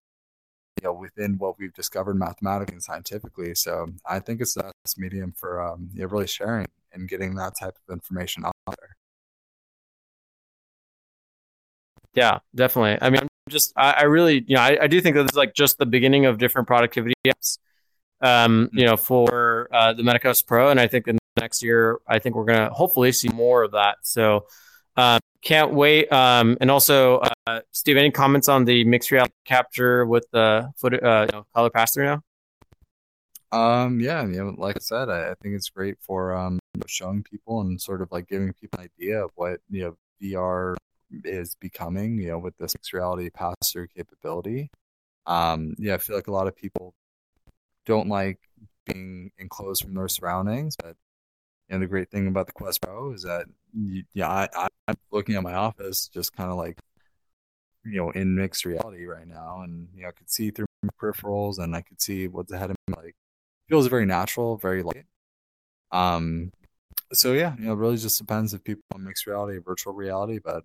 you 0.77 0.83
know 0.83 0.93
within 0.93 1.37
what 1.37 1.57
we've 1.57 1.73
discovered 1.73 2.15
mathematically 2.15 2.73
and 2.73 2.83
scientifically 2.83 3.55
so 3.55 3.87
i 4.05 4.19
think 4.19 4.41
it's 4.41 4.55
the 4.55 4.71
best 4.83 4.97
medium 4.97 5.33
for 5.37 5.61
um, 5.61 5.89
you 5.93 6.01
know, 6.01 6.07
really 6.07 6.27
sharing 6.27 6.67
and 6.93 7.07
getting 7.07 7.35
that 7.35 7.53
type 7.59 7.75
of 7.87 7.93
information 7.93 8.45
out 8.45 8.53
there 8.67 8.95
yeah 12.15 12.39
definitely. 12.55 12.97
I 13.01 13.09
mean 13.09 13.21
I'm 13.21 13.27
just 13.49 13.73
I, 13.75 13.91
I 13.91 14.03
really 14.03 14.43
you 14.47 14.55
know 14.55 14.61
I, 14.61 14.83
I 14.83 14.87
do 14.87 15.01
think 15.01 15.15
that 15.15 15.23
this 15.23 15.33
is 15.33 15.37
like 15.37 15.53
just 15.53 15.77
the 15.77 15.85
beginning 15.85 16.25
of 16.25 16.37
different 16.37 16.67
productivity 16.67 17.13
apps 17.27 17.59
um 18.21 18.69
you 18.73 18.85
know 18.85 18.97
for 18.97 19.67
uh, 19.71 19.93
the 19.93 20.01
MetaQuest 20.01 20.47
Pro 20.47 20.69
and 20.69 20.79
I 20.79 20.87
think 20.87 21.07
in 21.07 21.17
the 21.35 21.41
next 21.41 21.61
year 21.61 21.99
I 22.07 22.19
think 22.19 22.35
we're 22.35 22.45
gonna 22.45 22.69
hopefully 22.69 23.11
see 23.11 23.29
more 23.29 23.63
of 23.63 23.71
that. 23.71 23.97
So 24.03 24.45
um 24.97 25.19
can't 25.43 25.73
wait 25.73 26.11
um 26.11 26.57
and 26.59 26.71
also 26.71 27.19
uh 27.47 27.59
Steve 27.71 27.97
any 27.97 28.11
comments 28.11 28.49
on 28.49 28.65
the 28.65 28.83
mixed 28.85 29.11
reality 29.11 29.33
capture 29.45 30.05
with 30.05 30.25
the 30.31 30.71
foot 30.77 30.93
uh 30.93 31.27
you 31.29 31.37
know, 31.37 31.45
color 31.53 31.69
pass 31.69 31.93
through 31.93 32.05
now? 32.05 32.21
Um 33.51 33.99
yeah 33.99 34.23
know 34.23 34.55
like 34.57 34.77
I 34.77 34.79
said 34.79 35.09
I, 35.09 35.31
I 35.31 35.33
think 35.35 35.55
it's 35.55 35.69
great 35.69 35.97
for 35.99 36.33
um 36.33 36.59
showing 36.87 37.23
people 37.23 37.61
and 37.61 37.79
sort 37.79 38.01
of 38.01 38.11
like 38.11 38.27
giving 38.27 38.51
people 38.53 38.79
an 38.79 38.89
idea 38.97 39.23
of 39.23 39.31
what 39.35 39.59
you 39.69 39.83
know 39.83 39.97
VR 40.21 40.75
is 41.23 41.55
becoming, 41.55 42.17
you 42.19 42.29
know, 42.29 42.39
with 42.39 42.57
this 42.57 42.75
mixed 42.75 42.93
reality 42.93 43.29
pass 43.29 43.55
through 43.71 43.87
capability. 43.87 44.69
Um, 45.25 45.75
yeah, 45.77 45.95
I 45.95 45.97
feel 45.97 46.15
like 46.15 46.27
a 46.27 46.31
lot 46.31 46.47
of 46.47 46.55
people 46.55 46.93
don't 47.85 48.07
like 48.07 48.39
being 48.85 49.31
enclosed 49.37 49.83
from 49.83 49.93
their 49.93 50.07
surroundings, 50.07 50.75
but 50.75 50.95
and 51.69 51.81
the 51.81 51.87
great 51.87 52.11
thing 52.11 52.27
about 52.27 52.45
the 52.45 52.53
Quest 52.53 52.81
Pro 52.81 53.11
is 53.13 53.23
that, 53.23 53.47
you, 53.73 54.03
yeah, 54.13 54.29
I, 54.29 54.67
I'm 54.87 54.95
looking 55.11 55.35
at 55.35 55.41
my 55.41 55.55
office 55.55 56.07
just 56.07 56.35
kind 56.35 56.51
of 56.51 56.57
like, 56.57 56.77
you 57.83 57.97
know, 57.97 58.11
in 58.11 58.35
mixed 58.35 58.65
reality 58.65 59.05
right 59.05 59.27
now, 59.27 59.61
and 59.61 59.87
you 59.95 60.03
know, 60.03 60.09
I 60.09 60.11
could 60.11 60.29
see 60.29 60.51
through 60.51 60.67
my 60.83 60.89
peripherals, 61.01 61.57
and 61.57 61.75
I 61.75 61.81
could 61.81 62.01
see 62.01 62.27
what's 62.27 62.51
ahead 62.51 62.69
of 62.69 62.77
me. 62.87 62.95
Like, 62.95 63.15
feels 63.67 63.87
very 63.87 64.05
natural, 64.05 64.57
very 64.57 64.83
light. 64.83 65.05
Um, 65.91 66.51
so 67.13 67.33
yeah, 67.33 67.55
you 67.57 67.65
know, 67.65 67.73
it 67.73 67.77
really 67.77 67.97
just 67.97 68.19
depends 68.19 68.53
if 68.53 68.63
people 68.63 68.83
mixed 68.99 69.25
reality, 69.27 69.57
virtual 69.57 69.93
reality, 69.93 70.39
but 70.43 70.63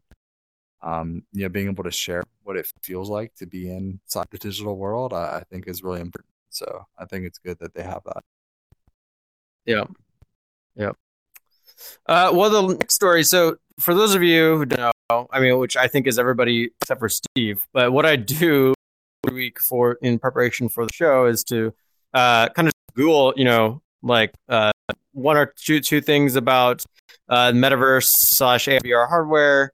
um, 0.82 1.22
you 1.32 1.42
know, 1.42 1.48
being 1.48 1.68
able 1.68 1.84
to 1.84 1.90
share 1.90 2.22
what 2.42 2.56
it 2.56 2.70
feels 2.82 3.08
like 3.08 3.34
to 3.36 3.46
be 3.46 3.70
inside 3.70 4.26
the 4.30 4.38
digital 4.38 4.76
world, 4.76 5.12
I, 5.12 5.38
I 5.38 5.42
think 5.50 5.66
is 5.68 5.82
really 5.82 6.00
important. 6.00 6.32
So 6.48 6.86
I 6.98 7.04
think 7.04 7.26
it's 7.26 7.38
good 7.38 7.58
that 7.60 7.74
they 7.74 7.82
have 7.82 8.02
that. 8.04 8.22
Yeah. 9.66 9.84
Yeah. 10.74 10.92
Uh, 12.06 12.30
well, 12.32 12.50
the 12.50 12.74
next 12.74 12.94
story. 12.94 13.22
So, 13.24 13.56
for 13.78 13.94
those 13.94 14.14
of 14.14 14.22
you 14.22 14.58
who 14.58 14.66
don't 14.66 14.94
know, 15.08 15.26
I 15.32 15.40
mean, 15.40 15.58
which 15.58 15.76
I 15.76 15.88
think 15.88 16.06
is 16.06 16.18
everybody 16.18 16.70
except 16.80 17.00
for 17.00 17.08
Steve, 17.08 17.66
but 17.72 17.92
what 17.92 18.04
I 18.04 18.16
do 18.16 18.74
every 19.24 19.36
week 19.36 19.58
for 19.58 19.94
in 20.02 20.18
preparation 20.18 20.68
for 20.68 20.84
the 20.84 20.92
show 20.92 21.26
is 21.26 21.44
to 21.44 21.72
uh, 22.12 22.48
kind 22.50 22.68
of 22.68 22.74
Google, 22.94 23.32
you 23.36 23.44
know, 23.44 23.80
like 24.02 24.34
uh, 24.48 24.72
one 25.12 25.36
or 25.36 25.54
two 25.56 25.80
two 25.80 26.00
things 26.00 26.36
about 26.36 26.84
uh, 27.28 27.52
metaverse 27.52 28.06
slash 28.06 28.68
AR 28.68 29.06
hardware, 29.06 29.72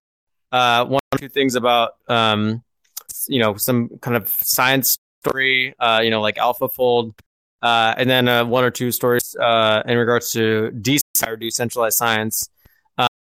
uh, 0.57 0.85
one 0.87 1.01
or 1.13 1.19
two 1.19 1.29
things 1.29 1.55
about 1.55 1.93
um, 2.09 2.63
you 3.29 3.39
know 3.39 3.57
some 3.57 3.91
kind 4.01 4.17
of 4.17 4.29
science 4.29 4.99
story, 5.21 5.75
uh, 5.79 6.01
you 6.03 6.11
know, 6.11 6.21
like 6.21 6.37
AlphaFold, 6.37 7.13
uh, 7.63 7.95
and 7.99 8.09
then 8.09 8.27
uh, 8.27 8.45
one 8.45 8.65
or 8.65 8.71
two 8.71 8.91
stories 8.91 9.37
uh, 9.37 9.83
in 9.87 9.99
regards 9.99 10.31
to 10.33 10.71
or 11.27 11.37
decentralized 11.37 11.97
science. 11.97 12.49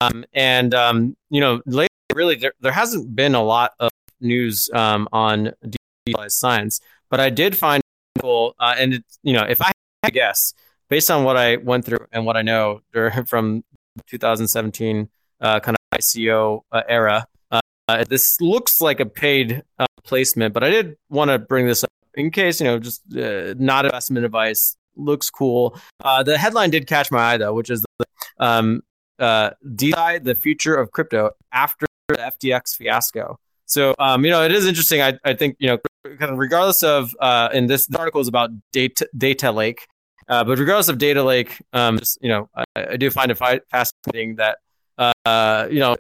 Um, 0.01 0.25
and 0.33 0.75
um, 0.75 1.17
you 1.31 1.41
know, 1.41 1.61
later 1.65 1.89
really 2.13 2.35
there, 2.35 2.55
there 2.61 2.73
hasn't 2.73 3.15
been 3.15 3.35
a 3.37 3.43
lot 3.43 3.73
of 3.79 3.91
news 4.21 4.69
um, 4.75 5.09
on 5.13 5.53
decentralized 5.63 6.39
science, 6.39 6.81
but 7.09 7.21
I 7.21 7.31
did 7.31 7.57
find 7.57 7.83
cool, 8.19 8.57
uh, 8.59 8.75
and 8.77 8.95
it, 8.95 9.05
you 9.23 9.33
know, 9.33 9.45
if 9.45 9.63
I 9.63 9.67
had 9.67 10.09
to 10.09 10.13
guess 10.13 10.55
based 10.89 11.11
on 11.11 11.23
what 11.23 11.37
I 11.37 11.57
went 11.57 11.85
through 11.85 12.05
and 12.11 12.27
what 12.27 12.37
I 12.37 12.43
know 12.43 12.81
from 13.27 13.63
2017 14.09 15.09
uh, 15.41 15.61
kind 15.61 15.77
of 15.77 15.82
ICO 15.93 16.63
uh, 16.73 16.83
era, 16.89 17.27
uh, 17.51 18.05
this 18.09 18.41
looks 18.41 18.81
like 18.81 19.01
a 19.01 19.07
paid 19.07 19.63
uh, 19.79 19.87
placement, 20.05 20.55
but 20.55 20.65
I 20.65 20.71
did 20.71 20.97
want 21.11 21.31
to 21.31 21.39
bring 21.39 21.67
this 21.67 21.85
up 21.85 21.91
in 22.15 22.31
case 22.31 22.61
you 22.61 22.67
know, 22.67 22.79
just 22.79 23.03
uh, 23.17 23.55
not 23.59 23.85
investment 23.85 24.25
advice. 24.25 24.77
Looks 24.95 25.31
cool. 25.31 25.79
the 26.03 26.37
headline 26.39 26.71
did 26.71 26.87
catch 26.87 27.11
my 27.11 27.33
eye 27.33 27.37
though, 27.39 27.55
which 27.55 27.71
is 27.71 27.85
the 27.99 28.07
um, 28.39 28.83
uh, 29.19 29.51
DeSci, 29.65 30.23
the 30.23 30.35
future 30.35 30.75
of 30.75 30.91
crypto 30.91 31.31
after 31.53 31.87
the 32.09 32.17
FTX 32.17 32.77
fiasco. 32.77 33.39
So, 33.67 33.95
um, 33.99 34.25
you 34.25 34.31
know, 34.31 34.43
it 34.43 34.53
is 34.53 34.67
interesting. 34.67 35.01
I, 35.01 35.19
I 35.25 35.35
think, 35.35 35.57
you 35.59 35.69
know, 35.69 35.79
kind 36.19 36.33
of 36.33 36.39
regardless 36.39 36.83
of, 36.83 37.15
uh, 37.21 37.49
in 37.53 37.69
this 37.69 37.89
article 37.97 38.21
is 38.21 38.29
about 38.29 38.51
data, 38.73 39.09
data 39.17 39.51
lake, 39.51 39.87
uh, 40.29 40.45
but 40.45 40.59
regardless 40.59 40.89
of 40.89 40.99
data 40.99 41.23
lake, 41.23 41.63
um, 41.73 41.99
just, 41.99 42.19
you 42.21 42.29
know, 42.29 42.51
I, 42.55 42.65
I 42.77 42.97
do 42.97 43.11
find 43.11 43.31
it 43.31 43.39
fascinating 43.71 44.37
that, 44.37 44.59
uh, 44.99 45.69
you 45.71 45.81
know, 45.81 45.97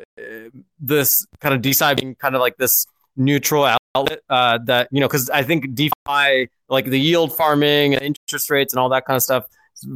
this 0.80 1.26
kind 1.40 1.54
of 1.54 1.62
DeSci 1.62 2.00
being 2.00 2.14
kind 2.14 2.34
of 2.34 2.40
like 2.40 2.56
this 2.56 2.86
neutral 3.16 3.64
outlet, 3.94 4.20
uh, 4.28 4.58
that, 4.64 4.88
you 4.90 5.00
know, 5.00 5.08
cause 5.08 5.30
I 5.30 5.42
think 5.42 5.74
DeFi, 5.74 6.48
like 6.68 6.86
the 6.86 6.98
yield 6.98 7.36
farming 7.36 7.94
and 7.94 8.02
interest 8.02 8.50
rates 8.50 8.72
and 8.72 8.80
all 8.80 8.88
that 8.90 9.04
kind 9.04 9.16
of 9.16 9.22
stuff, 9.22 9.46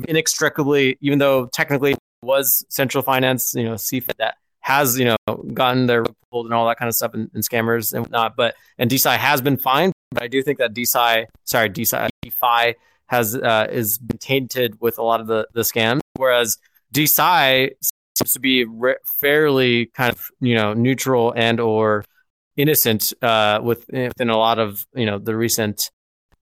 inextricably, 0.09 0.99
even 1.01 1.19
though 1.19 1.47
technically 1.47 1.95
was 2.23 2.65
central 2.69 3.03
finance, 3.03 3.55
you 3.55 3.65
know, 3.65 3.75
CeFi 3.75 4.15
that 4.19 4.37
has, 4.61 4.99
you 4.99 5.05
know, 5.05 5.35
gotten 5.55 5.87
their 5.87 6.05
pulled 6.31 6.47
and 6.47 6.55
all 6.55 6.67
that 6.67 6.77
kind 6.77 6.89
of 6.89 6.95
stuff 6.95 7.15
and, 7.15 7.31
and 7.35 7.43
scammers 7.45 7.93
and 7.93 8.03
whatnot. 8.03 8.37
But 8.37 8.55
and 8.79 8.91
DeFi 8.91 9.11
has 9.11 9.41
been 9.41 9.57
fine, 9.57 9.93
but 10.11 10.23
I 10.23 10.29
do 10.29 10.43
think 10.43 10.59
that 10.59 10.75
DeFi, 10.75 11.27
sorry, 11.45 11.69
DeFi, 11.69 12.09
DeFi 12.23 12.75
has 13.07 13.37
uh, 13.37 13.69
is 13.71 14.01
tainted 14.19 14.81
with 14.81 14.99
a 14.99 15.03
lot 15.03 15.21
of 15.21 15.29
the 15.29 15.47
the 15.53 15.63
scams, 15.63 16.01
whereas 16.17 16.59
DeSci 16.93 17.71
to 18.33 18.41
be 18.41 18.65
re- 18.65 18.97
fairly 19.21 19.87
kind 19.87 20.13
of 20.13 20.31
you 20.41 20.55
know 20.55 20.75
neutral 20.75 21.33
and 21.37 21.61
or 21.61 22.05
innocent 22.57 23.13
uh, 23.23 23.61
with, 23.63 23.87
within 23.93 24.31
a 24.31 24.37
lot 24.37 24.59
of 24.59 24.87
you 24.95 25.07
know 25.07 25.19
the 25.19 25.37
recent 25.37 25.91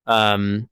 um, 0.06 0.68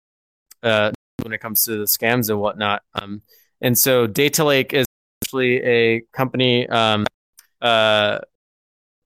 uh, 0.64 0.92
when 1.22 1.34
it 1.34 1.40
comes 1.40 1.64
to 1.64 1.78
the 1.78 1.86
scams 1.86 2.30
and 2.30 2.40
whatnot. 2.40 2.82
Um, 2.94 3.22
and 3.62 3.78
so 3.78 4.08
Data 4.08 4.44
Lake 4.44 4.74
is 4.74 4.86
actually 5.24 5.64
a 5.64 6.02
company. 6.14 6.68
Um, 6.68 7.06
uh, 7.62 8.20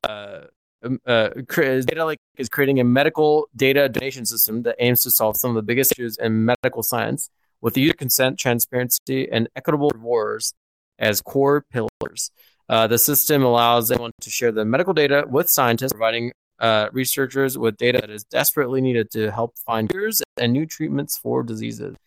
uh, 0.04 0.42
um, 0.84 1.00
uh, 1.06 1.30
Data 1.48 2.06
Lake 2.06 2.20
is 2.38 2.50
creating 2.50 2.80
a 2.80 2.84
medical 2.84 3.48
data 3.56 3.88
donation 3.88 4.26
system 4.26 4.64
that 4.64 4.76
aims 4.80 5.04
to 5.04 5.12
solve 5.12 5.38
some 5.38 5.52
of 5.52 5.56
the 5.56 5.62
biggest 5.62 5.92
issues 5.94 6.18
in 6.18 6.46
medical 6.46 6.84
science 6.84 7.30
with 7.62 7.78
user 7.78 7.94
consent, 7.94 8.40
transparency, 8.40 9.30
and 9.32 9.48
equitable 9.56 9.92
rewards 9.94 10.54
as 11.02 11.22
core 11.22 11.66
pillars. 11.72 12.32
Uh, 12.70 12.88
the 12.88 12.98
system 12.98 13.44
allows 13.44 13.92
anyone 13.92 14.12
to 14.22 14.30
share 14.30 14.52
the 14.52 14.64
medical 14.64 14.94
data 14.94 15.26
with 15.28 15.50
scientists, 15.50 15.92
providing 15.92 16.32
uh, 16.60 16.88
researchers 16.94 17.58
with 17.58 17.76
data 17.76 18.00
that 18.00 18.10
is 18.10 18.24
desperately 18.24 18.80
needed 18.80 19.12
to 19.12 19.30
help 19.32 19.58
find 19.66 19.90
cures 19.90 20.22
and 20.38 20.54
new 20.54 20.66
treatments 20.66 21.18
for 21.18 21.44
diseases. 21.44 21.98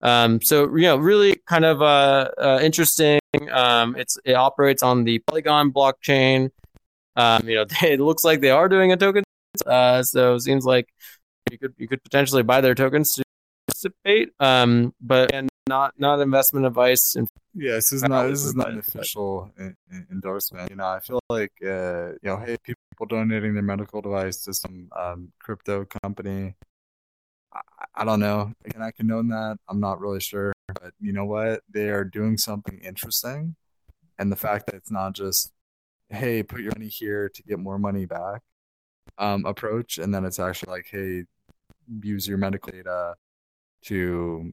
Um, 0.00 0.40
so 0.42 0.64
you 0.74 0.82
know, 0.82 0.96
really 0.96 1.36
kind 1.46 1.64
of 1.64 1.80
uh, 1.80 2.30
uh, 2.36 2.58
interesting. 2.62 3.20
Um, 3.52 3.94
it's 3.96 4.18
it 4.24 4.32
operates 4.32 4.82
on 4.82 5.04
the 5.04 5.20
Polygon 5.20 5.72
blockchain. 5.72 6.50
Um, 7.14 7.48
you 7.48 7.54
know, 7.56 7.66
it 7.82 8.00
looks 8.00 8.24
like 8.24 8.40
they 8.40 8.50
are 8.50 8.68
doing 8.68 8.92
a 8.92 8.96
token. 8.96 9.22
Uh, 9.64 10.02
so 10.02 10.34
it 10.34 10.40
seems 10.40 10.64
like 10.64 10.88
you 11.50 11.58
could 11.58 11.74
you 11.78 11.86
could 11.86 12.02
potentially 12.02 12.42
buy 12.42 12.60
their 12.60 12.74
tokens 12.74 13.14
to 13.14 13.22
participate. 13.68 14.30
Um, 14.40 14.94
but 15.00 15.28
again, 15.28 15.48
not 15.68 15.94
not 15.98 16.20
investment 16.20 16.66
advice. 16.66 17.14
And 17.14 17.28
yeah, 17.54 17.72
this 17.72 17.92
is 17.92 18.02
not 18.02 18.28
this 18.28 18.44
is 18.44 18.54
not 18.54 18.70
an 18.70 18.78
official 18.78 19.50
endorsement. 20.10 20.70
You 20.70 20.76
know, 20.76 20.86
I 20.86 21.00
feel 21.00 21.20
like 21.28 21.52
uh, 21.64 22.12
you 22.12 22.24
know, 22.24 22.36
hey, 22.36 22.56
people 22.64 23.06
donating 23.08 23.54
their 23.54 23.62
medical 23.62 24.00
device 24.00 24.44
to 24.44 24.54
some 24.54 24.88
um, 24.96 25.32
crypto 25.40 25.86
company 26.02 26.54
I, 27.94 28.04
don't 28.04 28.20
know. 28.20 28.52
Can 28.70 28.82
I 28.82 28.90
condone 28.90 29.28
that? 29.28 29.58
I'm 29.68 29.80
not 29.80 30.00
really 30.00 30.20
sure. 30.20 30.52
But 30.68 30.92
you 31.00 31.12
know 31.12 31.24
what? 31.24 31.62
They 31.70 31.90
are 31.90 32.04
doing 32.04 32.38
something 32.38 32.78
interesting. 32.82 33.56
And 34.18 34.30
the 34.30 34.36
fact 34.36 34.66
that 34.66 34.74
it's 34.74 34.90
not 34.90 35.14
just, 35.14 35.52
hey, 36.08 36.42
put 36.42 36.60
your 36.60 36.72
money 36.76 36.88
here 36.88 37.28
to 37.28 37.42
get 37.42 37.58
more 37.58 37.78
money 37.78 38.06
back 38.06 38.42
um, 39.18 39.44
approach. 39.44 39.98
And 39.98 40.14
then 40.14 40.24
it's 40.24 40.38
actually 40.38 40.70
like, 40.72 40.86
hey, 40.90 41.24
use 42.02 42.26
your 42.26 42.38
medical 42.38 42.72
data 42.72 43.14
to, 43.86 44.52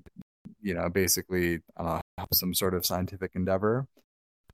you 0.62 0.74
know, 0.74 0.90
basically 0.90 1.60
uh, 1.78 2.02
some 2.34 2.54
sort 2.54 2.74
of 2.74 2.86
scientific 2.86 3.32
endeavor. 3.36 3.88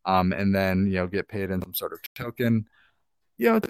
Um, 0.05 0.33
and 0.33 0.53
then, 0.53 0.85
you 0.85 0.93
know, 0.93 1.07
get 1.07 1.27
paid 1.27 1.49
in 1.49 1.61
some 1.61 1.73
sort 1.73 1.93
of 1.93 1.99
token. 2.13 2.67
You 3.37 3.53
know, 3.53 3.61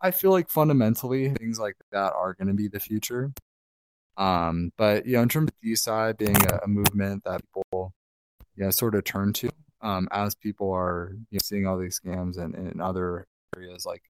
I 0.00 0.10
feel 0.10 0.30
like 0.30 0.50
fundamentally 0.50 1.30
things 1.30 1.58
like 1.58 1.76
that 1.92 2.12
are 2.12 2.34
going 2.34 2.48
to 2.48 2.54
be 2.54 2.68
the 2.68 2.80
future. 2.80 3.32
Um, 4.16 4.72
but 4.76 5.06
you 5.06 5.14
know, 5.14 5.22
in 5.22 5.28
terms 5.28 5.50
of 5.50 5.66
DeSci 5.66 6.18
being 6.18 6.36
a, 6.36 6.60
a 6.64 6.68
movement 6.68 7.24
that 7.24 7.42
people 7.54 7.94
you 8.56 8.64
know 8.64 8.70
sort 8.70 8.94
of 8.94 9.04
turn 9.04 9.32
to 9.34 9.50
um, 9.82 10.08
as 10.12 10.34
people 10.34 10.72
are 10.72 11.12
you 11.30 11.36
know, 11.36 11.38
seeing 11.42 11.66
all 11.66 11.78
these 11.78 12.00
scams 12.00 12.38
and 12.38 12.54
in 12.54 12.80
other 12.80 13.26
areas 13.56 13.86
like 13.86 14.02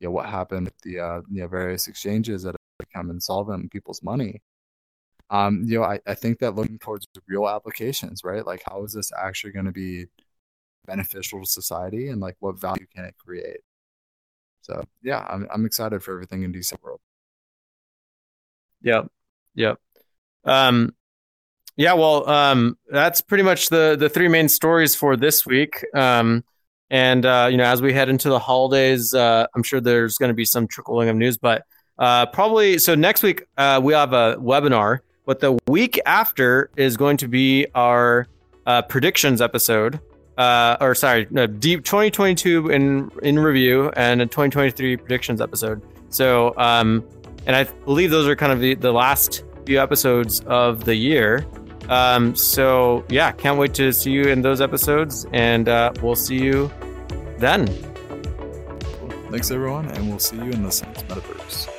you 0.00 0.08
know 0.08 0.12
what 0.12 0.26
happened 0.26 0.66
with 0.66 0.78
the 0.82 0.98
uh, 0.98 1.20
you 1.30 1.42
know 1.42 1.48
various 1.48 1.86
exchanges 1.88 2.42
that 2.42 2.52
have 2.52 2.88
become 2.88 3.10
insolvent 3.10 3.62
in 3.62 3.68
people's 3.68 4.02
money. 4.02 4.42
Um, 5.30 5.64
you 5.66 5.78
know, 5.78 5.84
I, 5.84 6.00
I 6.06 6.14
think 6.14 6.38
that 6.40 6.54
looking 6.54 6.78
towards 6.78 7.06
real 7.26 7.48
applications, 7.48 8.22
right? 8.24 8.46
Like 8.46 8.62
how 8.66 8.84
is 8.84 8.92
this 8.92 9.10
actually 9.18 9.52
going 9.52 9.66
to 9.66 9.72
be 9.72 10.06
beneficial 10.86 11.40
to 11.40 11.46
society 11.46 12.08
and 12.08 12.20
like 12.20 12.36
what 12.40 12.60
value 12.60 12.86
can 12.94 13.04
it 13.04 13.14
create? 13.18 13.60
So 14.60 14.82
yeah, 15.02 15.26
I'm 15.28 15.46
I'm 15.52 15.66
excited 15.66 16.02
for 16.02 16.12
everything 16.14 16.42
in 16.42 16.52
DeSci 16.52 16.80
world. 16.82 17.00
Yeah, 18.82 19.02
Yep. 19.54 19.78
Um, 20.44 20.94
yeah, 21.76 21.94
well, 21.94 22.28
um, 22.28 22.78
that's 22.88 23.20
pretty 23.20 23.42
much 23.42 23.68
the 23.68 23.96
the 23.98 24.08
three 24.08 24.28
main 24.28 24.48
stories 24.48 24.94
for 24.94 25.16
this 25.16 25.44
week. 25.44 25.84
Um, 25.94 26.44
and 26.90 27.26
uh, 27.26 27.48
you 27.50 27.56
know, 27.56 27.64
as 27.64 27.82
we 27.82 27.92
head 27.92 28.08
into 28.08 28.28
the 28.28 28.38
holidays, 28.38 29.12
uh, 29.14 29.46
I'm 29.54 29.62
sure 29.62 29.80
there's 29.80 30.16
going 30.16 30.28
to 30.28 30.34
be 30.34 30.44
some 30.44 30.68
trickling 30.68 31.08
of 31.08 31.16
news, 31.16 31.36
but 31.36 31.64
uh, 31.98 32.26
probably 32.26 32.78
so 32.78 32.94
next 32.94 33.22
week 33.22 33.44
uh, 33.56 33.80
we 33.82 33.92
have 33.92 34.12
a 34.12 34.36
webinar, 34.36 35.00
but 35.24 35.40
the 35.40 35.58
week 35.66 36.00
after 36.06 36.70
is 36.76 36.96
going 36.96 37.16
to 37.18 37.28
be 37.28 37.66
our 37.74 38.26
uh, 38.66 38.82
predictions 38.82 39.40
episode. 39.40 40.00
Uh, 40.36 40.76
or 40.80 40.94
sorry, 40.94 41.26
no, 41.30 41.46
deep 41.46 41.84
2022 41.84 42.70
in 42.70 43.10
in 43.22 43.38
review 43.38 43.90
and 43.96 44.20
a 44.20 44.26
2023 44.26 44.96
predictions 44.96 45.40
episode. 45.40 45.80
So 46.08 46.54
um, 46.56 47.04
and 47.46 47.54
I 47.54 47.64
believe 47.84 48.10
those 48.10 48.26
are 48.26 48.36
kind 48.36 48.52
of 48.52 48.60
the, 48.60 48.74
the 48.74 48.92
last 48.92 49.44
few 49.66 49.80
episodes 49.80 50.40
of 50.40 50.84
the 50.84 50.94
year. 50.94 51.46
Um, 51.88 52.34
so 52.34 53.04
yeah, 53.08 53.32
can't 53.32 53.58
wait 53.58 53.74
to 53.74 53.92
see 53.92 54.10
you 54.10 54.24
in 54.24 54.42
those 54.42 54.60
episodes, 54.60 55.26
and 55.32 55.68
uh, 55.68 55.92
we'll 56.02 56.16
see 56.16 56.38
you 56.38 56.70
then. 57.38 57.66
Thanks 59.30 59.50
everyone, 59.50 59.88
and 59.90 60.08
we'll 60.08 60.18
see 60.18 60.36
you 60.36 60.50
in 60.50 60.62
the 60.62 60.70
Science 60.70 61.02
Metaverse. 61.02 61.73